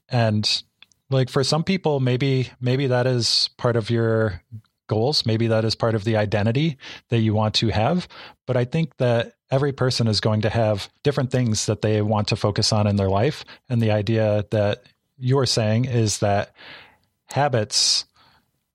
And 0.08 0.62
like 1.10 1.28
for 1.28 1.44
some 1.44 1.64
people, 1.64 2.00
maybe, 2.00 2.50
maybe 2.60 2.86
that 2.88 3.06
is 3.06 3.50
part 3.56 3.76
of 3.76 3.90
your 3.90 4.42
goals. 4.86 5.24
Maybe 5.24 5.46
that 5.46 5.64
is 5.64 5.74
part 5.74 5.94
of 5.94 6.04
the 6.04 6.16
identity 6.16 6.76
that 7.08 7.20
you 7.20 7.34
want 7.34 7.54
to 7.56 7.68
have. 7.68 8.08
But 8.46 8.56
I 8.56 8.64
think 8.64 8.96
that 8.98 9.34
every 9.50 9.72
person 9.72 10.06
is 10.06 10.20
going 10.20 10.42
to 10.42 10.50
have 10.50 10.90
different 11.02 11.30
things 11.30 11.66
that 11.66 11.82
they 11.82 12.02
want 12.02 12.28
to 12.28 12.36
focus 12.36 12.72
on 12.72 12.86
in 12.86 12.96
their 12.96 13.08
life. 13.08 13.44
And 13.68 13.80
the 13.80 13.90
idea 13.90 14.44
that 14.50 14.84
you're 15.18 15.46
saying 15.46 15.84
is 15.86 16.18
that 16.18 16.54
habits 17.26 18.04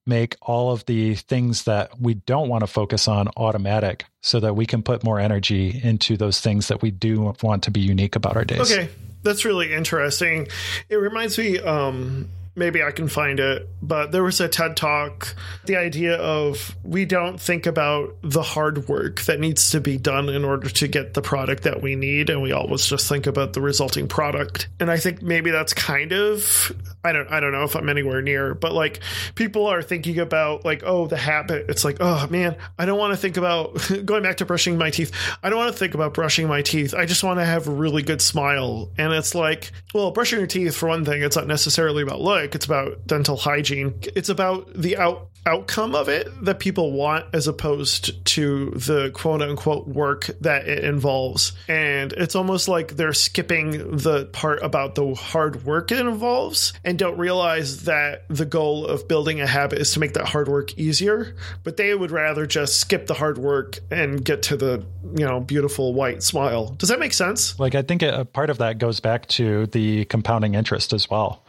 make 0.08 0.36
all 0.42 0.72
of 0.72 0.86
the 0.86 1.16
things 1.16 1.64
that 1.64 2.00
we 2.00 2.16
don't 2.16 2.50
want 2.50 2.62
to 2.62 2.68
focus 2.68 3.08
on 3.08 3.28
automatic 3.38 4.06
so 4.22 4.40
that 4.40 4.56
we 4.56 4.66
can 4.66 4.82
put 4.82 5.04
more 5.04 5.20
energy 5.20 5.80
into 5.84 6.18
those 6.18 6.40
things 6.40 6.68
that 6.70 6.82
we 6.82 6.92
do 6.92 7.34
want 7.44 7.64
to 7.64 7.72
be 7.72 7.80
unique 7.80 8.16
about 8.16 8.36
our 8.36 8.46
days. 8.46 8.72
Okay. 8.72 8.90
That's 9.24 9.46
really 9.46 9.74
interesting. 9.74 10.48
It 10.90 10.96
reminds 10.96 11.38
me 11.38 11.60
um 11.60 12.30
maybe 12.58 12.82
I 12.84 12.92
can 12.92 13.08
find 13.08 13.40
it, 13.40 13.70
but 13.82 14.12
there 14.12 14.24
was 14.24 14.42
a 14.42 14.50
TED 14.50 14.76
talk. 14.76 15.36
The 15.66 15.78
idea 15.78 16.16
of 16.16 16.76
we 16.84 17.06
don't 17.06 17.40
think 17.40 17.68
about 17.68 18.16
the 18.24 18.42
hard 18.42 18.90
work 18.90 19.22
that 19.22 19.40
needs 19.40 19.70
to 19.72 19.80
be 19.80 19.98
done 19.98 20.28
in 20.28 20.44
order 20.44 20.68
to 20.68 20.88
get 20.88 21.14
the 21.14 21.22
product 21.22 21.64
that 21.64 21.82
we 21.82 21.96
need, 21.96 22.30
and 22.30 22.42
we 22.42 22.52
always 22.52 22.88
just 22.88 23.08
think 23.08 23.28
about 23.28 23.54
the 23.54 23.62
resulting 23.62 24.08
product. 24.08 24.68
And 24.80 24.90
I 24.90 24.98
think 24.98 25.22
maybe 25.22 25.52
that's 25.52 25.74
kind 25.74 26.12
of 26.12 26.72
I 27.08 27.14
don't 27.14 27.32
I 27.32 27.40
don't 27.40 27.52
know 27.52 27.64
if 27.64 27.76
I'm 27.76 27.88
anywhere 27.88 28.22
near, 28.22 28.54
but 28.54 28.74
like 28.74 29.00
people 29.36 29.66
are 29.66 29.82
thinking 29.82 30.20
about 30.20 30.66
like 30.66 30.84
oh 30.86 31.08
the 31.08 31.18
habit. 31.18 31.70
It's 31.70 31.86
like 31.86 31.98
oh 32.00 32.28
man, 32.30 32.58
I 32.78 32.86
don't 32.86 33.00
want 33.00 33.14
to 33.14 33.18
think 33.18 33.38
about 33.38 33.80
going 34.06 34.24
back 34.24 34.38
to 34.38 34.46
brushing 34.46 34.78
my 34.78 34.90
teeth. 34.90 35.12
I 35.42 35.50
don't 35.50 35.58
want 35.58 35.72
to 35.72 35.78
think 35.78 35.94
about 35.94 36.14
brushing 36.14 36.48
my 36.48 36.62
teeth. 36.62 36.94
I 36.94 37.06
just 37.06 37.24
want 37.24 37.40
to 37.40 37.46
have 37.46 37.68
a 37.68 37.72
really 37.72 38.04
good 38.04 38.22
smile. 38.22 38.92
And 38.98 39.14
it's 39.14 39.34
like 39.34 39.72
well, 39.94 40.12
brushing 40.12 40.40
your 40.40 40.48
teeth 40.48 40.76
for 40.76 40.90
one 40.90 41.06
thing, 41.06 41.24
it's 41.24 41.36
not 41.36 41.48
necessarily 41.48 42.04
about 42.04 42.20
look 42.20 42.54
it's 42.56 42.66
about 42.66 43.08
dental 43.08 43.38
hygiene. 43.38 44.00
It's 44.16 44.30
about 44.30 44.74
the 44.74 44.98
out 44.98 45.30
outcome 45.48 45.96
of 45.96 46.10
it 46.10 46.28
that 46.44 46.60
people 46.60 46.92
want 46.92 47.26
as 47.34 47.48
opposed 47.48 48.24
to 48.26 48.72
the 48.72 49.10
quote 49.14 49.42
unquote 49.42 49.88
work 49.88 50.30
that 50.42 50.68
it 50.68 50.84
involves. 50.84 51.54
And 51.68 52.12
it's 52.14 52.36
almost 52.36 52.68
like 52.68 52.98
they're 52.98 53.14
skipping 53.14 53.98
the 53.98 54.26
part 54.34 54.62
about 54.62 54.96
the 54.96 55.14
hard 55.16 55.64
work 55.64 55.92
it 55.92 56.00
involves 56.00 56.74
and 56.84 57.00
don't 57.00 57.18
realize 57.18 57.86
that 57.86 58.26
the 58.28 58.46
goal 58.46 58.86
of 58.86 59.08
building 59.08 59.40
a 59.40 59.48
habit 59.48 59.80
is 59.80 59.94
to 59.94 60.00
make 60.00 60.14
that 60.14 60.28
hard 60.28 60.50
work 60.50 60.78
easier. 60.78 61.36
But 61.64 61.78
they 61.78 61.96
would 61.96 62.12
rather 62.12 62.46
just 62.46 62.80
skip 62.80 63.08
the 63.08 63.14
hard 63.14 63.38
work 63.38 63.80
and 63.90 64.24
get 64.24 64.44
to 64.44 64.58
the, 64.58 64.86
you 65.16 65.26
know, 65.26 65.40
beautiful 65.40 65.94
white 65.94 66.24
smile. 66.24 66.76
Does 66.78 66.90
that 66.90 67.00
make 67.00 67.14
sense? 67.14 67.58
Like, 67.58 67.74
I 67.74 67.82
think 67.82 68.02
a 68.02 68.26
part 68.26 68.50
of 68.50 68.58
that 68.58 68.78
goes 68.78 69.00
back 69.00 69.28
to 69.28 69.68
the 69.68 70.06
compounding 70.06 70.56
interest 70.56 70.92
as 70.92 71.10
well 71.10 71.44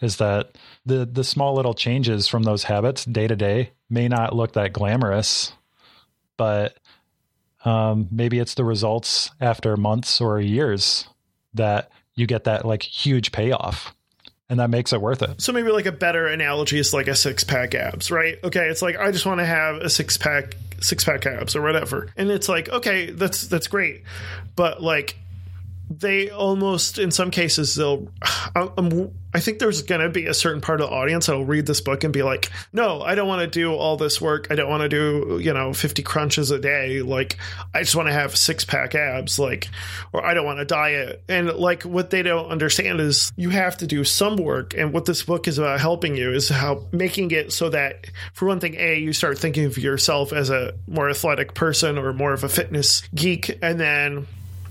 is 0.00 0.18
that 0.18 0.52
the 0.88 1.04
the 1.06 1.24
small 1.24 1.54
little 1.54 1.74
changes 1.74 2.26
from 2.26 2.42
those 2.42 2.64
habits 2.64 3.04
day 3.04 3.26
to 3.26 3.36
day 3.36 3.70
may 3.88 4.08
not 4.08 4.34
look 4.34 4.54
that 4.54 4.72
glamorous, 4.72 5.52
but 6.36 6.76
um, 7.64 8.08
maybe 8.10 8.38
it's 8.38 8.54
the 8.54 8.64
results 8.64 9.30
after 9.40 9.76
months 9.76 10.20
or 10.20 10.40
years 10.40 11.08
that 11.54 11.90
you 12.14 12.26
get 12.26 12.44
that 12.44 12.64
like 12.64 12.82
huge 12.82 13.32
payoff 13.32 13.94
and 14.48 14.60
that 14.60 14.70
makes 14.70 14.92
it 14.92 15.00
worth 15.00 15.22
it. 15.22 15.40
So 15.40 15.52
maybe 15.52 15.70
like 15.70 15.86
a 15.86 15.92
better 15.92 16.26
analogy 16.26 16.78
is 16.78 16.94
like 16.94 17.06
a 17.06 17.14
six 17.14 17.44
pack 17.44 17.74
abs, 17.74 18.10
right? 18.10 18.38
Okay, 18.42 18.68
it's 18.68 18.80
like 18.82 18.96
I 18.96 19.10
just 19.10 19.26
want 19.26 19.40
to 19.40 19.46
have 19.46 19.76
a 19.76 19.90
six 19.90 20.16
pack 20.16 20.56
six 20.80 21.04
pack 21.04 21.26
abs 21.26 21.54
or 21.54 21.62
whatever. 21.62 22.08
And 22.16 22.30
it's 22.30 22.48
like, 22.48 22.68
okay, 22.68 23.10
that's 23.10 23.46
that's 23.46 23.66
great. 23.66 24.02
But 24.56 24.82
like 24.82 25.18
they 25.90 26.30
almost 26.30 26.98
in 26.98 27.10
some 27.10 27.30
cases 27.30 27.74
they'll 27.74 28.08
I'm, 28.54 28.62
um, 28.78 28.92
um, 28.92 29.10
i 29.34 29.40
think 29.40 29.58
there's 29.58 29.82
going 29.82 30.00
to 30.00 30.08
be 30.08 30.26
a 30.26 30.34
certain 30.34 30.60
part 30.60 30.80
of 30.80 30.88
the 30.88 30.94
audience 30.94 31.26
that'll 31.26 31.44
read 31.44 31.66
this 31.66 31.80
book 31.80 32.04
and 32.04 32.12
be 32.12 32.22
like 32.22 32.50
no 32.72 33.02
i 33.02 33.14
don't 33.14 33.28
want 33.28 33.40
to 33.40 33.46
do 33.46 33.74
all 33.74 33.96
this 33.96 34.20
work. 34.20 34.48
I 34.50 34.54
don't 34.54 34.68
want 34.68 34.82
to 34.82 34.88
do 34.88 35.38
you 35.42 35.52
know 35.52 35.72
50 35.72 36.02
crunches 36.02 36.50
a 36.50 36.58
day. 36.58 37.02
Like 37.02 37.36
i 37.74 37.80
just 37.80 37.96
want 37.96 38.08
to 38.08 38.12
have 38.12 38.36
six 38.36 38.64
pack 38.64 38.94
abs 38.94 39.38
like 39.38 39.68
or 40.12 40.24
i 40.24 40.34
don't 40.34 40.44
want 40.44 40.58
to 40.58 40.64
diet. 40.64 41.22
And 41.28 41.48
like 41.54 41.82
what 41.82 42.10
they 42.10 42.22
don't 42.22 42.48
understand 42.50 43.00
is 43.00 43.32
you 43.36 43.50
have 43.50 43.76
to 43.78 43.86
do 43.86 44.04
some 44.04 44.36
work. 44.36 44.74
And 44.74 44.92
what 44.92 45.04
this 45.04 45.22
book 45.22 45.48
is 45.48 45.58
about 45.58 45.80
helping 45.80 46.16
you 46.16 46.32
is 46.32 46.48
how 46.48 46.86
making 46.92 47.30
it 47.30 47.52
so 47.52 47.70
that 47.70 48.06
for 48.32 48.46
one 48.46 48.60
thing 48.60 48.74
a 48.78 48.98
you 48.98 49.12
start 49.12 49.38
thinking 49.38 49.64
of 49.64 49.78
yourself 49.78 50.32
as 50.32 50.50
a 50.50 50.74
more 50.86 51.08
athletic 51.10 51.54
person 51.54 51.98
or 51.98 52.12
more 52.12 52.32
of 52.32 52.44
a 52.44 52.48
fitness 52.48 53.02
geek. 53.14 53.58
And 53.62 53.78
then 53.80 54.26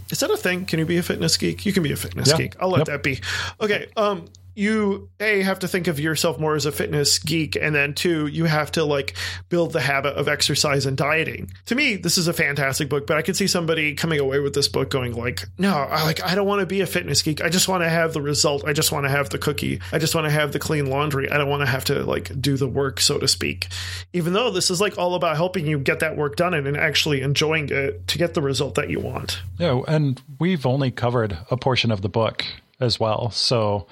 is 0.10 0.20
that 0.20 0.32
a 0.32 0.38
thing? 0.38 0.66
Can 0.66 0.80
you 0.80 0.86
be 0.86 0.98
a 0.98 1.04
fitness 1.04 1.38
geek? 1.38 1.66
You 1.66 1.74
can 1.74 1.84
be 1.84 1.92
a 1.92 1.98
fitness 1.98 2.30
yeah. 2.30 2.38
geek. 2.38 2.56
I'll 2.60 2.70
let 2.70 2.80
yep. 2.80 2.88
that 2.88 3.04
be. 3.04 3.20
Okay. 3.62 3.88
Um, 3.98 4.26
you 4.58 5.10
a 5.20 5.42
have 5.42 5.60
to 5.60 5.68
think 5.68 5.88
of 5.88 6.00
yourself 6.00 6.40
more 6.40 6.56
as 6.56 6.66
a 6.66 6.72
fitness 6.72 7.20
geek 7.20 7.56
and 7.56 7.76
then 7.76 7.94
two 7.94 8.28
you 8.28 8.46
have 8.46 8.72
to 8.72 8.84
like 8.84 9.16
build 9.50 9.72
the 9.72 9.82
habit 9.82 10.16
of 10.16 10.28
exercise 10.28 10.86
and 10.86 10.98
dieting. 10.98 11.52
To 11.68 11.76
me 11.76 11.96
this 11.96 12.18
is 12.18 12.28
a 12.28 12.34
fantastic 12.34 12.90
book 12.90 13.06
but 13.06 13.18
i 13.18 13.22
could 13.22 13.36
see 13.38 13.48
somebody 13.48 13.94
coming 13.94 14.20
away 14.20 14.40
with 14.40 14.54
this 14.54 14.68
book 14.68 14.90
going 14.90 15.14
like 15.14 15.46
no 15.58 15.74
i 15.74 16.04
like 16.04 16.24
i 16.24 16.34
don't 16.34 16.48
want 16.48 16.62
to 16.62 16.66
be 16.66 16.82
a 16.82 16.88
fitness 16.88 17.22
geek. 17.22 17.42
I 17.42 17.50
just 17.50 17.68
want 17.68 17.84
to 17.84 17.90
have 17.90 18.14
the 18.14 18.22
result. 18.22 18.66
I 18.66 18.74
just 18.74 18.92
want 18.92 19.06
to 19.06 19.10
have 19.10 19.30
the 19.30 19.38
cookie. 19.38 19.80
I 19.92 20.00
just 20.00 20.16
want 20.16 20.26
to 20.26 20.32
have 20.32 20.52
the 20.52 20.60
clean 20.60 20.88
laundry. 20.88 21.30
I 21.30 21.38
don't 21.38 21.50
want 21.50 21.62
to 21.62 21.68
have 21.68 21.86
to 21.86 22.04
like 22.04 22.40
do 22.42 22.58
the 22.58 22.68
work 22.68 23.00
so 23.00 23.20
to 23.20 23.28
speak. 23.28 23.68
Even 24.14 24.34
though 24.34 24.50
this 24.50 24.72
is 24.72 24.82
like 24.82 24.98
all 24.98 25.16
about 25.16 25.36
helping 25.36 25.68
you 25.68 25.78
get 25.78 26.00
that 26.00 26.18
work 26.18 26.36
done 26.36 26.54
and, 26.54 26.68
and 26.68 26.78
actually 26.78 27.22
enjoying 27.22 27.70
it 27.70 28.08
to 28.08 28.18
get 28.18 28.34
the 28.34 28.42
result 28.42 28.76
that 28.76 28.90
you 28.90 29.00
want. 29.00 29.42
Yeah 29.60 29.82
and 29.88 30.22
we've 30.40 30.66
only 30.66 30.90
covered 30.92 31.38
a 31.52 31.58
portion 31.58 31.92
of 31.92 32.02
the 32.02 32.10
book 32.10 32.44
as 32.80 33.00
well 33.00 33.32
so 33.32 33.88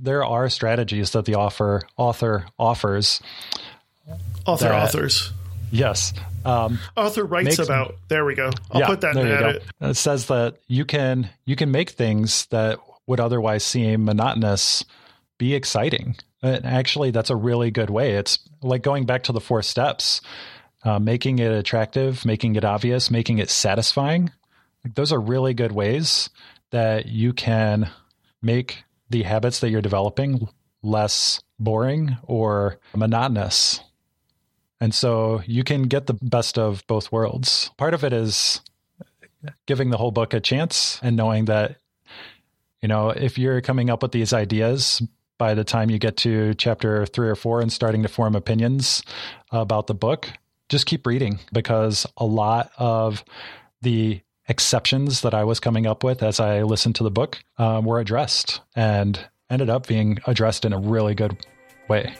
there 0.00 0.24
are 0.24 0.48
strategies 0.48 1.10
that 1.12 1.24
the 1.24 1.34
offer 1.34 1.82
author 1.96 2.46
offers. 2.58 3.20
Author 4.46 4.68
that, 4.68 4.82
authors. 4.84 5.32
Yes. 5.70 6.12
Um, 6.44 6.78
Author 6.96 7.24
writes 7.24 7.58
makes- 7.58 7.58
about. 7.58 7.96
There 8.08 8.24
we 8.24 8.34
go. 8.34 8.50
I'll 8.70 8.86
put 8.86 9.02
that 9.02 9.16
in 9.16 9.26
the 9.26 9.34
edit. 9.34 9.62
It 9.80 9.94
says 9.94 10.26
that 10.26 10.56
you 10.66 10.84
can 10.84 11.30
you 11.44 11.56
can 11.56 11.70
make 11.70 11.90
things 11.90 12.46
that 12.46 12.78
would 13.06 13.20
otherwise 13.20 13.64
seem 13.64 14.04
monotonous 14.04 14.84
be 15.38 15.54
exciting. 15.54 16.16
And 16.42 16.64
actually, 16.64 17.10
that's 17.10 17.30
a 17.30 17.36
really 17.36 17.70
good 17.70 17.90
way. 17.90 18.12
It's 18.12 18.38
like 18.62 18.82
going 18.82 19.04
back 19.04 19.24
to 19.24 19.32
the 19.32 19.40
four 19.40 19.62
steps, 19.62 20.20
uh, 20.84 20.98
making 20.98 21.38
it 21.38 21.52
attractive, 21.52 22.24
making 22.24 22.56
it 22.56 22.64
obvious, 22.64 23.10
making 23.10 23.38
it 23.38 23.50
satisfying. 23.50 24.30
Like, 24.84 24.94
those 24.94 25.12
are 25.12 25.20
really 25.20 25.54
good 25.54 25.72
ways 25.72 26.30
that 26.70 27.06
you 27.06 27.32
can 27.32 27.90
make 28.42 28.84
the 29.10 29.24
habits 29.24 29.60
that 29.60 29.70
you're 29.70 29.82
developing 29.82 30.48
less 30.82 31.42
boring 31.58 32.16
or 32.22 32.78
monotonous. 32.94 33.80
And 34.80 34.94
so 34.94 35.42
you 35.46 35.62
can 35.62 35.82
get 35.82 36.06
the 36.06 36.14
best 36.14 36.58
of 36.58 36.86
both 36.86 37.12
worlds. 37.12 37.70
Part 37.76 37.92
of 37.92 38.02
it 38.02 38.12
is 38.12 38.62
giving 39.66 39.90
the 39.90 39.98
whole 39.98 40.10
book 40.10 40.32
a 40.32 40.40
chance 40.40 40.98
and 41.02 41.16
knowing 41.16 41.46
that, 41.46 41.76
you 42.80 42.88
know, 42.88 43.10
if 43.10 43.38
you're 43.38 43.60
coming 43.60 43.90
up 43.90 44.02
with 44.02 44.12
these 44.12 44.32
ideas 44.32 45.02
by 45.38 45.54
the 45.54 45.64
time 45.64 45.90
you 45.90 45.98
get 45.98 46.16
to 46.18 46.54
chapter 46.54 47.04
three 47.06 47.28
or 47.28 47.34
four 47.34 47.60
and 47.60 47.72
starting 47.72 48.02
to 48.02 48.08
form 48.08 48.34
opinions 48.34 49.02
about 49.50 49.86
the 49.86 49.94
book, 49.94 50.30
just 50.68 50.86
keep 50.86 51.06
reading 51.06 51.40
because 51.52 52.06
a 52.16 52.24
lot 52.24 52.70
of 52.78 53.24
the 53.82 54.20
exceptions 54.50 55.20
that 55.20 55.32
I 55.32 55.44
was 55.44 55.60
coming 55.60 55.86
up 55.86 56.02
with 56.02 56.24
as 56.24 56.40
I 56.40 56.62
listened 56.64 56.96
to 56.96 57.04
the 57.04 57.10
book 57.10 57.38
um, 57.56 57.84
were 57.84 58.00
addressed 58.00 58.60
and 58.74 59.18
ended 59.48 59.70
up 59.70 59.86
being 59.86 60.18
addressed 60.26 60.64
in 60.64 60.72
a 60.72 60.78
really 60.78 61.14
good 61.14 61.38
way. 61.88 62.12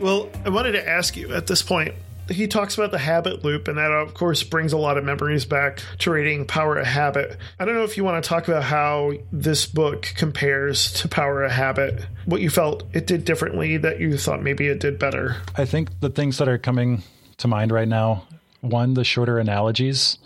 Well, 0.00 0.28
I 0.44 0.48
wanted 0.48 0.72
to 0.72 0.88
ask 0.88 1.16
you 1.16 1.32
at 1.34 1.46
this 1.46 1.62
point. 1.62 1.94
He 2.30 2.46
talks 2.46 2.76
about 2.78 2.92
the 2.92 2.98
habit 2.98 3.44
loop, 3.44 3.68
and 3.68 3.76
that, 3.78 3.90
of 3.90 4.14
course, 4.14 4.42
brings 4.42 4.72
a 4.72 4.78
lot 4.78 4.96
of 4.96 5.04
memories 5.04 5.44
back 5.44 5.82
to 5.98 6.10
reading 6.10 6.46
Power 6.46 6.78
of 6.78 6.86
Habit. 6.86 7.36
I 7.58 7.64
don't 7.64 7.74
know 7.74 7.84
if 7.84 7.96
you 7.96 8.04
want 8.04 8.22
to 8.22 8.28
talk 8.28 8.46
about 8.48 8.62
how 8.62 9.12
this 9.32 9.66
book 9.66 10.12
compares 10.16 10.92
to 10.94 11.08
Power 11.08 11.42
of 11.42 11.50
Habit, 11.50 12.06
what 12.26 12.40
you 12.40 12.48
felt 12.50 12.84
it 12.92 13.06
did 13.06 13.24
differently 13.24 13.76
that 13.78 14.00
you 14.00 14.16
thought 14.16 14.42
maybe 14.42 14.68
it 14.68 14.80
did 14.80 14.98
better. 14.98 15.36
I 15.56 15.64
think 15.64 16.00
the 16.00 16.10
things 16.10 16.38
that 16.38 16.48
are 16.48 16.58
coming 16.58 17.02
to 17.38 17.48
mind 17.48 17.72
right 17.72 17.88
now 17.88 18.26
one, 18.60 18.94
the 18.94 19.04
shorter 19.04 19.38
analogies 19.38 20.18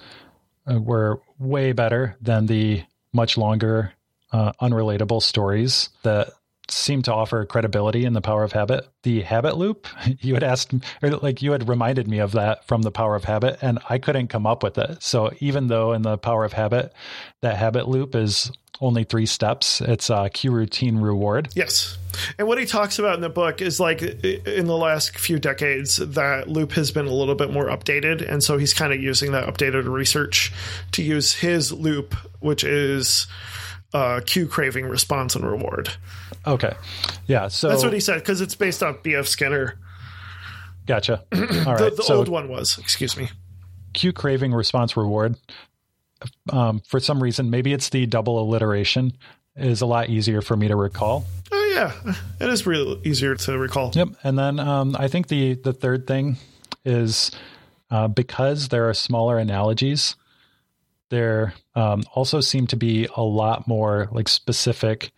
uh, 0.70 0.80
were 0.80 1.20
way 1.38 1.72
better 1.72 2.16
than 2.20 2.46
the 2.46 2.82
much 3.12 3.38
longer, 3.38 3.92
uh, 4.32 4.52
unrelatable 4.60 5.22
stories 5.22 5.90
that 6.02 6.30
seem 6.74 7.02
to 7.02 7.12
offer 7.12 7.44
credibility 7.44 8.04
in 8.04 8.12
the 8.12 8.20
power 8.20 8.44
of 8.44 8.52
habit. 8.52 8.88
The 9.02 9.22
habit 9.22 9.56
loop, 9.56 9.86
you 10.20 10.34
had 10.34 10.42
asked, 10.42 10.74
or 11.02 11.10
like 11.10 11.42
you 11.42 11.52
had 11.52 11.68
reminded 11.68 12.08
me 12.08 12.18
of 12.18 12.32
that 12.32 12.66
from 12.66 12.82
the 12.82 12.90
power 12.90 13.14
of 13.14 13.24
habit, 13.24 13.58
and 13.62 13.78
I 13.88 13.98
couldn't 13.98 14.28
come 14.28 14.46
up 14.46 14.62
with 14.62 14.78
it. 14.78 15.02
So 15.02 15.32
even 15.40 15.68
though 15.68 15.92
in 15.92 16.02
the 16.02 16.18
power 16.18 16.44
of 16.44 16.52
habit, 16.52 16.92
that 17.42 17.56
habit 17.56 17.88
loop 17.88 18.14
is 18.14 18.50
only 18.80 19.04
three 19.04 19.26
steps, 19.26 19.80
it's 19.80 20.10
a 20.10 20.28
cue 20.32 20.50
routine 20.50 20.98
reward. 20.98 21.48
Yes. 21.54 21.96
And 22.38 22.48
what 22.48 22.58
he 22.58 22.66
talks 22.66 22.98
about 22.98 23.14
in 23.14 23.20
the 23.20 23.28
book 23.28 23.60
is 23.60 23.78
like 23.78 24.02
in 24.02 24.66
the 24.66 24.76
last 24.76 25.16
few 25.16 25.38
decades, 25.38 25.96
that 25.96 26.48
loop 26.48 26.72
has 26.72 26.90
been 26.90 27.06
a 27.06 27.12
little 27.12 27.34
bit 27.34 27.52
more 27.52 27.66
updated. 27.66 28.28
And 28.28 28.42
so 28.42 28.58
he's 28.58 28.74
kind 28.74 28.92
of 28.92 29.00
using 29.00 29.32
that 29.32 29.46
updated 29.46 29.86
research 29.86 30.52
to 30.92 31.02
use 31.02 31.34
his 31.34 31.72
loop, 31.72 32.14
which 32.40 32.64
is 32.64 33.26
uh, 33.94 34.20
cue 34.26 34.46
craving 34.46 34.84
response 34.86 35.34
and 35.34 35.46
reward. 35.46 35.88
Okay. 36.46 36.74
Yeah. 37.26 37.48
So 37.48 37.68
That's 37.70 37.82
what 37.84 37.92
he 37.94 38.00
said 38.00 38.18
because 38.18 38.42
it's 38.42 38.54
based 38.54 38.82
off 38.82 39.02
B.F. 39.02 39.26
Skinner. 39.26 39.78
gotcha. 40.86 41.24
All 41.32 41.38
right. 41.40 41.78
The, 41.78 41.92
the 41.96 42.02
so 42.02 42.16
old 42.16 42.28
one 42.28 42.48
was, 42.48 42.76
excuse 42.78 43.16
me. 43.16 43.30
cue 43.94 44.12
craving 44.12 44.52
response 44.52 44.96
reward 44.96 45.36
um, 46.50 46.80
for 46.86 47.00
some 47.00 47.22
reason 47.22 47.50
maybe 47.50 47.72
it's 47.72 47.88
the 47.90 48.06
double 48.06 48.40
alliteration 48.40 49.12
is 49.56 49.80
a 49.82 49.86
lot 49.86 50.08
easier 50.10 50.42
for 50.42 50.56
me 50.56 50.68
to 50.68 50.74
recall 50.76 51.24
Oh, 51.52 51.72
yeah. 51.74 52.12
It 52.40 52.48
is 52.50 52.66
real 52.66 52.98
easier 53.06 53.34
to 53.36 53.58
recall. 53.58 53.92
yep 53.94 54.08
and 54.24 54.36
then 54.38 54.58
um, 54.58 54.96
i 54.98 55.06
think 55.08 55.28
the 55.28 55.54
the 55.54 55.72
third 55.72 56.06
thing 56.06 56.36
is 56.84 57.30
uh, 57.90 58.08
because 58.08 58.68
there 58.68 58.88
are 58.88 58.94
smaller 58.94 59.38
analogies 59.38 60.16
there 61.14 61.54
um, 61.74 62.02
also 62.14 62.40
seem 62.40 62.66
to 62.66 62.76
be 62.76 63.08
a 63.16 63.22
lot 63.22 63.66
more 63.68 64.08
like 64.12 64.28
specific 64.28 65.12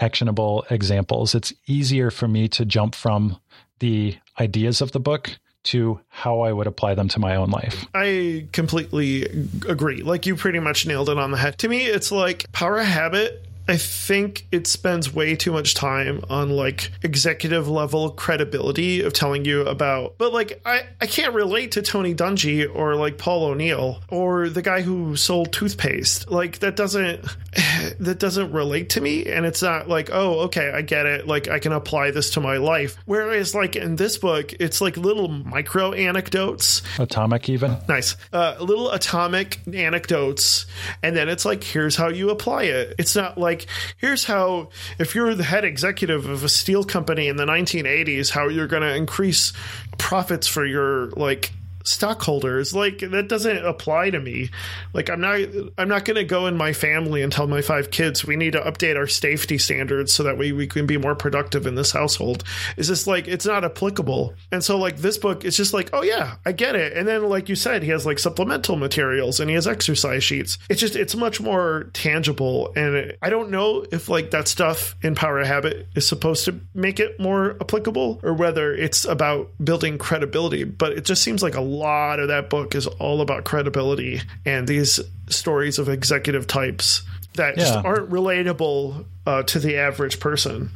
actionable 0.00 0.64
examples 0.70 1.34
it's 1.34 1.52
easier 1.66 2.10
for 2.10 2.26
me 2.26 2.48
to 2.48 2.64
jump 2.64 2.94
from 2.94 3.38
the 3.78 4.16
ideas 4.40 4.80
of 4.80 4.90
the 4.92 5.00
book 5.00 5.30
to 5.62 6.00
how 6.08 6.40
i 6.40 6.52
would 6.52 6.66
apply 6.66 6.94
them 6.94 7.06
to 7.08 7.20
my 7.20 7.36
own 7.36 7.50
life 7.50 7.86
I 7.94 8.48
completely 8.52 9.22
agree. 9.68 10.02
Like 10.02 10.26
you 10.26 10.36
pretty 10.36 10.58
much 10.58 10.86
nailed 10.86 11.08
it 11.08 11.16
on 11.16 11.30
the 11.30 11.36
head. 11.36 11.58
To 11.58 11.68
me, 11.68 11.86
it's 11.86 12.10
like 12.10 12.50
Power 12.52 12.80
Habit. 12.80 13.46
I 13.68 13.76
think 13.76 14.46
it 14.50 14.66
spends 14.66 15.12
way 15.12 15.36
too 15.36 15.52
much 15.52 15.74
time 15.74 16.22
on 16.28 16.50
like 16.50 16.90
executive 17.02 17.68
level 17.68 18.10
credibility 18.10 19.02
of 19.02 19.12
telling 19.12 19.44
you 19.44 19.62
about, 19.62 20.16
but 20.18 20.32
like 20.32 20.60
I, 20.64 20.86
I 21.00 21.06
can't 21.06 21.34
relate 21.34 21.72
to 21.72 21.82
Tony 21.82 22.14
Dungy 22.14 22.68
or 22.72 22.96
like 22.96 23.18
Paul 23.18 23.44
O'Neill 23.44 24.02
or 24.08 24.48
the 24.48 24.62
guy 24.62 24.82
who 24.82 25.16
sold 25.16 25.52
toothpaste. 25.52 26.30
Like 26.30 26.58
that 26.60 26.76
doesn't 26.76 27.24
that 28.00 28.18
doesn't 28.18 28.52
relate 28.52 28.90
to 28.90 29.00
me, 29.00 29.26
and 29.26 29.46
it's 29.46 29.62
not 29.62 29.88
like 29.88 30.10
oh 30.12 30.40
okay 30.40 30.70
I 30.70 30.82
get 30.82 31.06
it. 31.06 31.26
Like 31.26 31.48
I 31.48 31.58
can 31.58 31.72
apply 31.72 32.10
this 32.10 32.30
to 32.30 32.40
my 32.40 32.56
life. 32.56 32.96
Whereas 33.06 33.54
like 33.54 33.76
in 33.76 33.96
this 33.96 34.18
book, 34.18 34.52
it's 34.54 34.80
like 34.80 34.96
little 34.96 35.28
micro 35.28 35.92
anecdotes 35.92 36.82
atomic 36.98 37.48
even 37.48 37.76
Nice. 37.88 38.16
Uh, 38.32 38.56
little 38.60 38.90
atomic 38.90 39.60
anecdotes, 39.72 40.66
and 41.02 41.16
then 41.16 41.28
it's 41.28 41.44
like, 41.44 41.62
here's 41.62 41.96
how 41.96 42.08
you 42.08 42.30
apply 42.30 42.64
it. 42.64 42.94
It's 42.98 43.14
not 43.14 43.38
like, 43.38 43.53
here's 43.96 44.24
how, 44.24 44.70
if 44.98 45.14
you're 45.14 45.34
the 45.34 45.44
head 45.44 45.64
executive 45.64 46.26
of 46.26 46.44
a 46.44 46.48
steel 46.48 46.84
company 46.84 47.28
in 47.28 47.36
the 47.36 47.44
1980s, 47.44 48.30
how 48.30 48.48
you're 48.48 48.66
going 48.66 48.82
to 48.82 48.94
increase 48.94 49.52
profits 49.98 50.46
for 50.46 50.64
your, 50.64 51.10
like, 51.10 51.52
stockholders 51.84 52.74
like 52.74 52.98
that 52.98 53.28
doesn't 53.28 53.64
apply 53.64 54.10
to 54.10 54.20
me. 54.20 54.50
Like 54.92 55.10
i'm 55.10 55.20
not 55.20 55.40
i'm 55.78 55.88
not 55.88 56.04
going 56.04 56.16
to 56.16 56.24
go 56.24 56.46
in 56.46 56.56
my 56.56 56.72
family 56.72 57.22
and 57.22 57.32
tell 57.32 57.46
my 57.46 57.62
five 57.62 57.90
kids 57.90 58.24
we 58.24 58.36
need 58.36 58.52
to 58.52 58.60
update 58.60 58.96
our 58.96 59.06
safety 59.06 59.58
standards 59.58 60.12
so 60.12 60.22
that 60.22 60.38
way 60.38 60.52
we 60.52 60.66
can 60.66 60.86
be 60.86 60.96
more 60.96 61.14
productive 61.14 61.66
in 61.66 61.74
this 61.74 61.92
household. 61.92 62.44
It's 62.76 62.88
just 62.88 63.06
like 63.06 63.28
it's 63.28 63.46
not 63.46 63.64
applicable. 63.64 64.34
And 64.50 64.64
so 64.64 64.78
like 64.78 64.96
this 64.98 65.18
book 65.18 65.44
it's 65.44 65.56
just 65.56 65.72
like 65.72 65.90
oh 65.92 66.02
yeah 66.02 66.36
i 66.44 66.52
get 66.52 66.74
it. 66.74 66.96
And 66.96 67.06
then 67.06 67.28
like 67.28 67.48
you 67.48 67.56
said 67.56 67.82
he 67.82 67.90
has 67.90 68.06
like 68.06 68.18
supplemental 68.18 68.76
materials 68.76 69.40
and 69.40 69.48
he 69.48 69.54
has 69.54 69.66
exercise 69.66 70.24
sheets. 70.24 70.58
It's 70.68 70.80
just 70.80 70.96
it's 70.96 71.14
much 71.14 71.40
more 71.40 71.90
tangible 71.92 72.72
and 72.76 72.94
it, 72.94 73.18
i 73.22 73.30
don't 73.30 73.50
know 73.50 73.84
if 73.92 74.08
like 74.08 74.30
that 74.30 74.48
stuff 74.48 74.96
in 75.02 75.14
power 75.14 75.40
of 75.40 75.46
habit 75.46 75.86
is 75.94 76.06
supposed 76.06 76.44
to 76.44 76.60
make 76.74 77.00
it 77.00 77.18
more 77.18 77.56
applicable 77.60 78.20
or 78.22 78.34
whether 78.34 78.74
it's 78.74 79.04
about 79.04 79.50
building 79.62 79.98
credibility 79.98 80.64
but 80.64 80.92
it 80.92 81.04
just 81.04 81.22
seems 81.22 81.42
like 81.42 81.54
a 81.54 81.60
lot 81.76 82.20
of 82.20 82.28
that 82.28 82.48
book 82.50 82.74
is 82.74 82.86
all 82.86 83.20
about 83.20 83.44
credibility 83.44 84.20
and 84.44 84.66
these 84.68 85.00
stories 85.28 85.78
of 85.78 85.88
executive 85.88 86.46
types 86.46 87.02
that 87.34 87.56
just 87.56 87.74
aren't 87.74 88.10
relatable 88.10 89.04
uh, 89.26 89.42
to 89.44 89.58
the 89.58 89.76
average 89.78 90.20
person. 90.20 90.70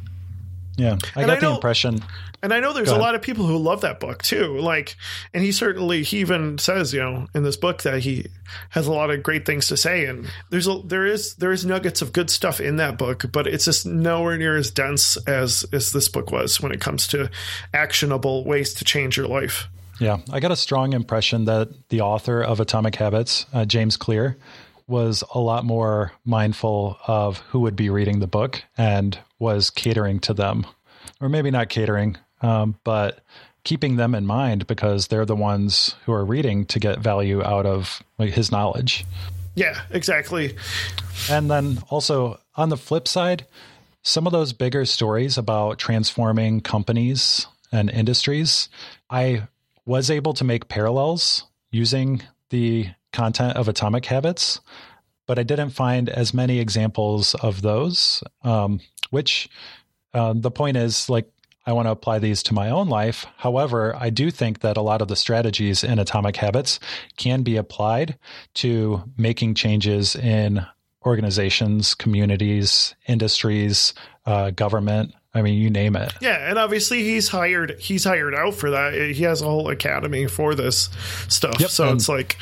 Yeah, 0.77 0.97
I 1.15 1.21
And 1.21 1.27
got 1.27 1.29
I 1.29 1.35
the 1.35 1.41
know- 1.41 1.55
impression. 1.55 2.03
And 2.41 2.53
I 2.53 2.61
know 2.61 2.71
there's 2.71 2.87
a 2.87 2.95
lot 2.97 3.15
of 3.15 3.21
people 3.21 3.45
who 3.45 3.57
love 3.57 3.81
that 3.81 3.99
book 3.99 4.23
too. 4.23 4.57
Like, 4.59 4.95
and 5.33 5.43
he 5.43 5.51
certainly 5.51 6.03
he 6.03 6.19
even 6.19 6.57
says, 6.57 6.93
you 6.93 7.01
know, 7.01 7.27
in 7.35 7.43
this 7.43 7.57
book 7.57 7.81
that 7.81 7.99
he 7.99 8.27
has 8.69 8.87
a 8.87 8.93
lot 8.93 9.11
of 9.11 9.23
great 9.23 9.45
things 9.45 9.67
to 9.67 9.75
say. 9.75 10.05
And 10.05 10.31
there's 10.49 10.65
a 10.65 10.79
there 10.85 11.05
is 11.05 11.35
there 11.35 11.51
is 11.51 11.65
nuggets 11.65 12.01
of 12.01 12.13
good 12.13 12.29
stuff 12.29 12.61
in 12.61 12.77
that 12.77 12.97
book, 12.97 13.25
but 13.33 13.45
it's 13.45 13.65
just 13.65 13.85
nowhere 13.85 14.37
near 14.37 14.55
as 14.55 14.71
dense 14.71 15.17
as 15.27 15.65
as 15.73 15.91
this 15.91 16.07
book 16.07 16.31
was 16.31 16.61
when 16.61 16.71
it 16.71 16.79
comes 16.79 17.07
to 17.07 17.29
actionable 17.73 18.45
ways 18.45 18.73
to 18.75 18.85
change 18.85 19.17
your 19.17 19.27
life. 19.27 19.67
Yeah, 19.99 20.19
I 20.31 20.39
got 20.39 20.51
a 20.51 20.55
strong 20.55 20.93
impression 20.93 21.45
that 21.45 21.89
the 21.89 22.01
author 22.01 22.41
of 22.41 22.59
Atomic 22.59 22.95
Habits, 22.95 23.45
uh, 23.53 23.65
James 23.65 23.97
Clear, 23.97 24.37
was 24.87 25.23
a 25.33 25.39
lot 25.39 25.65
more 25.65 26.13
mindful 26.25 26.97
of 27.05 27.39
who 27.39 27.59
would 27.59 27.75
be 27.75 27.89
reading 27.89 28.19
the 28.19 28.27
book 28.27 28.63
and 28.77 29.19
was 29.37 29.69
catering 29.69 30.19
to 30.21 30.33
them, 30.33 30.65
or 31.21 31.29
maybe 31.29 31.51
not 31.51 31.69
catering, 31.69 32.17
um, 32.41 32.75
but 32.83 33.19
keeping 33.63 33.97
them 33.97 34.15
in 34.15 34.25
mind 34.25 34.65
because 34.67 35.07
they're 35.07 35.25
the 35.25 35.35
ones 35.35 35.95
who 36.05 36.13
are 36.13 36.25
reading 36.25 36.65
to 36.65 36.79
get 36.79 36.99
value 36.99 37.43
out 37.43 37.65
of 37.65 38.01
like, 38.17 38.31
his 38.31 38.51
knowledge. 38.51 39.05
Yeah, 39.53 39.81
exactly. 39.91 40.55
And 41.29 41.51
then 41.51 41.79
also 41.89 42.39
on 42.55 42.69
the 42.69 42.77
flip 42.77 43.07
side, 43.07 43.45
some 44.01 44.25
of 44.25 44.31
those 44.31 44.53
bigger 44.53 44.85
stories 44.85 45.37
about 45.37 45.77
transforming 45.77 46.61
companies 46.61 47.45
and 47.71 47.89
industries, 47.89 48.69
I 49.09 49.43
was 49.89 50.11
able 50.11 50.35
to 50.35 50.43
make 50.43 50.67
parallels 50.67 51.47
using 51.71 52.21
the 52.51 52.87
content 53.11 53.57
of 53.57 53.67
Atomic 53.67 54.05
Habits, 54.05 54.61
but 55.25 55.39
I 55.39 55.43
didn't 55.43 55.71
find 55.71 56.09
as 56.09 56.31
many 56.31 56.59
examples 56.59 57.33
of 57.33 57.63
those. 57.63 58.23
Um, 58.43 58.81
which 59.09 59.49
uh, 60.13 60.35
the 60.35 60.51
point 60.51 60.77
is, 60.77 61.09
like, 61.09 61.27
I 61.65 61.73
want 61.73 61.87
to 61.87 61.91
apply 61.91 62.19
these 62.19 62.43
to 62.43 62.53
my 62.53 62.69
own 62.69 62.87
life. 62.87 63.25
However, 63.37 63.95
I 63.95 64.11
do 64.11 64.29
think 64.29 64.59
that 64.59 64.77
a 64.77 64.83
lot 64.83 65.01
of 65.01 65.07
the 65.07 65.15
strategies 65.15 65.83
in 65.83 65.97
Atomic 65.97 66.35
Habits 66.35 66.79
can 67.17 67.41
be 67.41 67.57
applied 67.57 68.15
to 68.55 69.01
making 69.17 69.55
changes 69.55 70.15
in 70.15 70.63
organizations, 71.03 71.95
communities, 71.95 72.93
industries, 73.07 73.95
uh, 74.27 74.51
government. 74.51 75.15
I 75.33 75.43
mean, 75.43 75.59
you 75.59 75.69
name 75.69 75.95
it. 75.95 76.13
Yeah, 76.21 76.49
and 76.49 76.57
obviously 76.57 77.03
he's 77.03 77.27
hired 77.27 77.79
he's 77.79 78.03
hired 78.03 78.33
out 78.33 78.55
for 78.55 78.71
that. 78.71 78.93
He 78.93 79.23
has 79.23 79.41
a 79.41 79.45
whole 79.45 79.69
academy 79.69 80.27
for 80.27 80.55
this 80.55 80.89
stuff. 81.27 81.59
Yep, 81.59 81.69
so 81.69 81.93
it's 81.93 82.09
like 82.09 82.37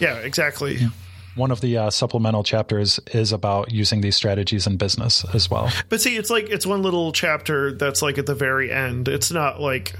yeah, 0.00 0.16
exactly. 0.16 0.78
One 1.34 1.50
of 1.50 1.62
the 1.62 1.78
uh, 1.78 1.90
supplemental 1.90 2.42
chapters 2.42 3.00
is 3.12 3.32
about 3.32 3.70
using 3.70 4.02
these 4.02 4.16
strategies 4.16 4.66
in 4.66 4.76
business 4.76 5.24
as 5.34 5.50
well. 5.50 5.70
But 5.88 6.00
see, 6.02 6.16
it's 6.16 6.28
like 6.28 6.50
it's 6.50 6.66
one 6.66 6.82
little 6.82 7.12
chapter 7.12 7.72
that's 7.72 8.02
like 8.02 8.18
at 8.18 8.26
the 8.26 8.34
very 8.34 8.70
end. 8.70 9.08
It's 9.08 9.30
not 9.30 9.60
like 9.60 9.94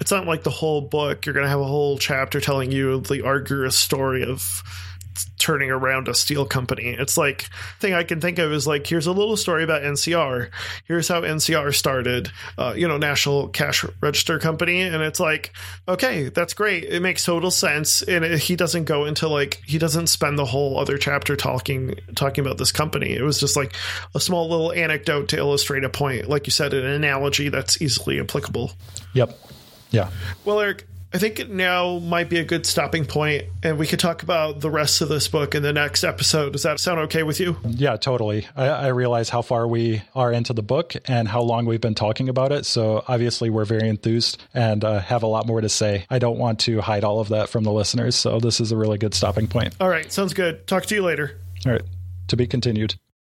it's 0.00 0.10
not 0.10 0.26
like 0.26 0.42
the 0.42 0.50
whole 0.50 0.80
book. 0.80 1.26
You're 1.26 1.34
going 1.34 1.44
to 1.44 1.50
have 1.50 1.60
a 1.60 1.64
whole 1.64 1.98
chapter 1.98 2.40
telling 2.40 2.72
you 2.72 3.00
the 3.00 3.24
arduous 3.24 3.76
story 3.76 4.24
of 4.24 4.62
turning 5.38 5.70
around 5.70 6.08
a 6.08 6.14
steel 6.14 6.46
company. 6.46 6.96
It's 6.98 7.16
like 7.16 7.48
thing 7.78 7.94
I 7.94 8.04
can 8.04 8.20
think 8.20 8.38
of 8.38 8.52
is 8.52 8.66
like 8.66 8.86
here's 8.86 9.06
a 9.06 9.12
little 9.12 9.36
story 9.36 9.64
about 9.64 9.82
NCR. 9.82 10.50
Here's 10.84 11.08
how 11.08 11.22
NCR 11.22 11.74
started, 11.74 12.30
uh, 12.58 12.74
you 12.76 12.86
know, 12.86 12.98
National 12.98 13.48
Cash 13.48 13.84
Register 14.00 14.38
Company, 14.38 14.82
and 14.82 15.02
it's 15.02 15.20
like 15.20 15.52
okay, 15.88 16.28
that's 16.28 16.54
great. 16.54 16.84
It 16.84 17.00
makes 17.00 17.24
total 17.24 17.50
sense, 17.50 18.02
and 18.02 18.24
it, 18.24 18.38
he 18.38 18.56
doesn't 18.56 18.84
go 18.84 19.04
into 19.04 19.28
like 19.28 19.62
he 19.66 19.78
doesn't 19.78 20.08
spend 20.08 20.38
the 20.38 20.44
whole 20.44 20.78
other 20.78 20.98
chapter 20.98 21.36
talking 21.36 21.94
talking 22.14 22.44
about 22.44 22.58
this 22.58 22.72
company. 22.72 23.12
It 23.12 23.22
was 23.22 23.40
just 23.40 23.56
like 23.56 23.74
a 24.14 24.20
small 24.20 24.48
little 24.48 24.72
anecdote 24.72 25.28
to 25.28 25.36
illustrate 25.36 25.84
a 25.84 25.90
point, 25.90 26.28
like 26.28 26.46
you 26.46 26.52
said, 26.52 26.74
an 26.74 26.84
analogy 26.84 27.48
that's 27.48 27.80
easily 27.82 28.20
applicable. 28.20 28.72
Yep. 29.14 29.38
Yeah. 29.90 30.10
Well, 30.44 30.60
Eric, 30.60 30.86
I 31.12 31.18
think 31.18 31.48
now 31.48 31.98
might 31.98 32.28
be 32.28 32.38
a 32.38 32.44
good 32.44 32.64
stopping 32.66 33.04
point, 33.04 33.44
and 33.64 33.78
we 33.78 33.88
could 33.88 33.98
talk 33.98 34.22
about 34.22 34.60
the 34.60 34.70
rest 34.70 35.00
of 35.00 35.08
this 35.08 35.26
book 35.26 35.56
in 35.56 35.62
the 35.64 35.72
next 35.72 36.04
episode. 36.04 36.52
Does 36.52 36.62
that 36.62 36.78
sound 36.78 37.00
okay 37.00 37.24
with 37.24 37.40
you? 37.40 37.56
Yeah, 37.64 37.96
totally. 37.96 38.46
I, 38.54 38.66
I, 38.66 38.86
realize 38.88 39.28
how 39.28 39.42
far 39.42 39.66
we 39.66 40.02
are 40.14 40.32
into 40.32 40.52
the 40.52 40.62
book 40.62 40.94
and 41.06 41.26
how 41.26 41.40
long 41.40 41.66
we've 41.66 41.80
been 41.80 41.96
talking 41.96 42.28
about 42.28 42.52
it. 42.52 42.64
So 42.64 43.02
obviously, 43.08 43.50
we're 43.50 43.64
very 43.64 43.88
enthused 43.88 44.40
and 44.54 44.84
uh, 44.84 45.00
have 45.00 45.24
a 45.24 45.26
lot 45.26 45.48
more 45.48 45.60
to 45.60 45.68
say. 45.68 46.06
I 46.10 46.20
don't 46.20 46.38
want 46.38 46.60
to 46.60 46.80
hide 46.80 47.02
all 47.02 47.18
of 47.18 47.30
that 47.30 47.48
from 47.48 47.64
the 47.64 47.72
listeners. 47.72 48.14
So 48.14 48.38
this 48.38 48.60
is 48.60 48.70
a 48.70 48.76
really 48.76 48.98
good 48.98 49.14
stopping 49.14 49.48
point. 49.48 49.74
All 49.80 49.88
right, 49.88 50.12
sounds 50.12 50.32
good. 50.32 50.68
Talk 50.68 50.86
to 50.86 50.94
you 50.94 51.02
later. 51.02 51.40
All 51.66 51.72
right, 51.72 51.82
to 52.28 52.36
be 52.36 52.46
continued. 52.46 52.94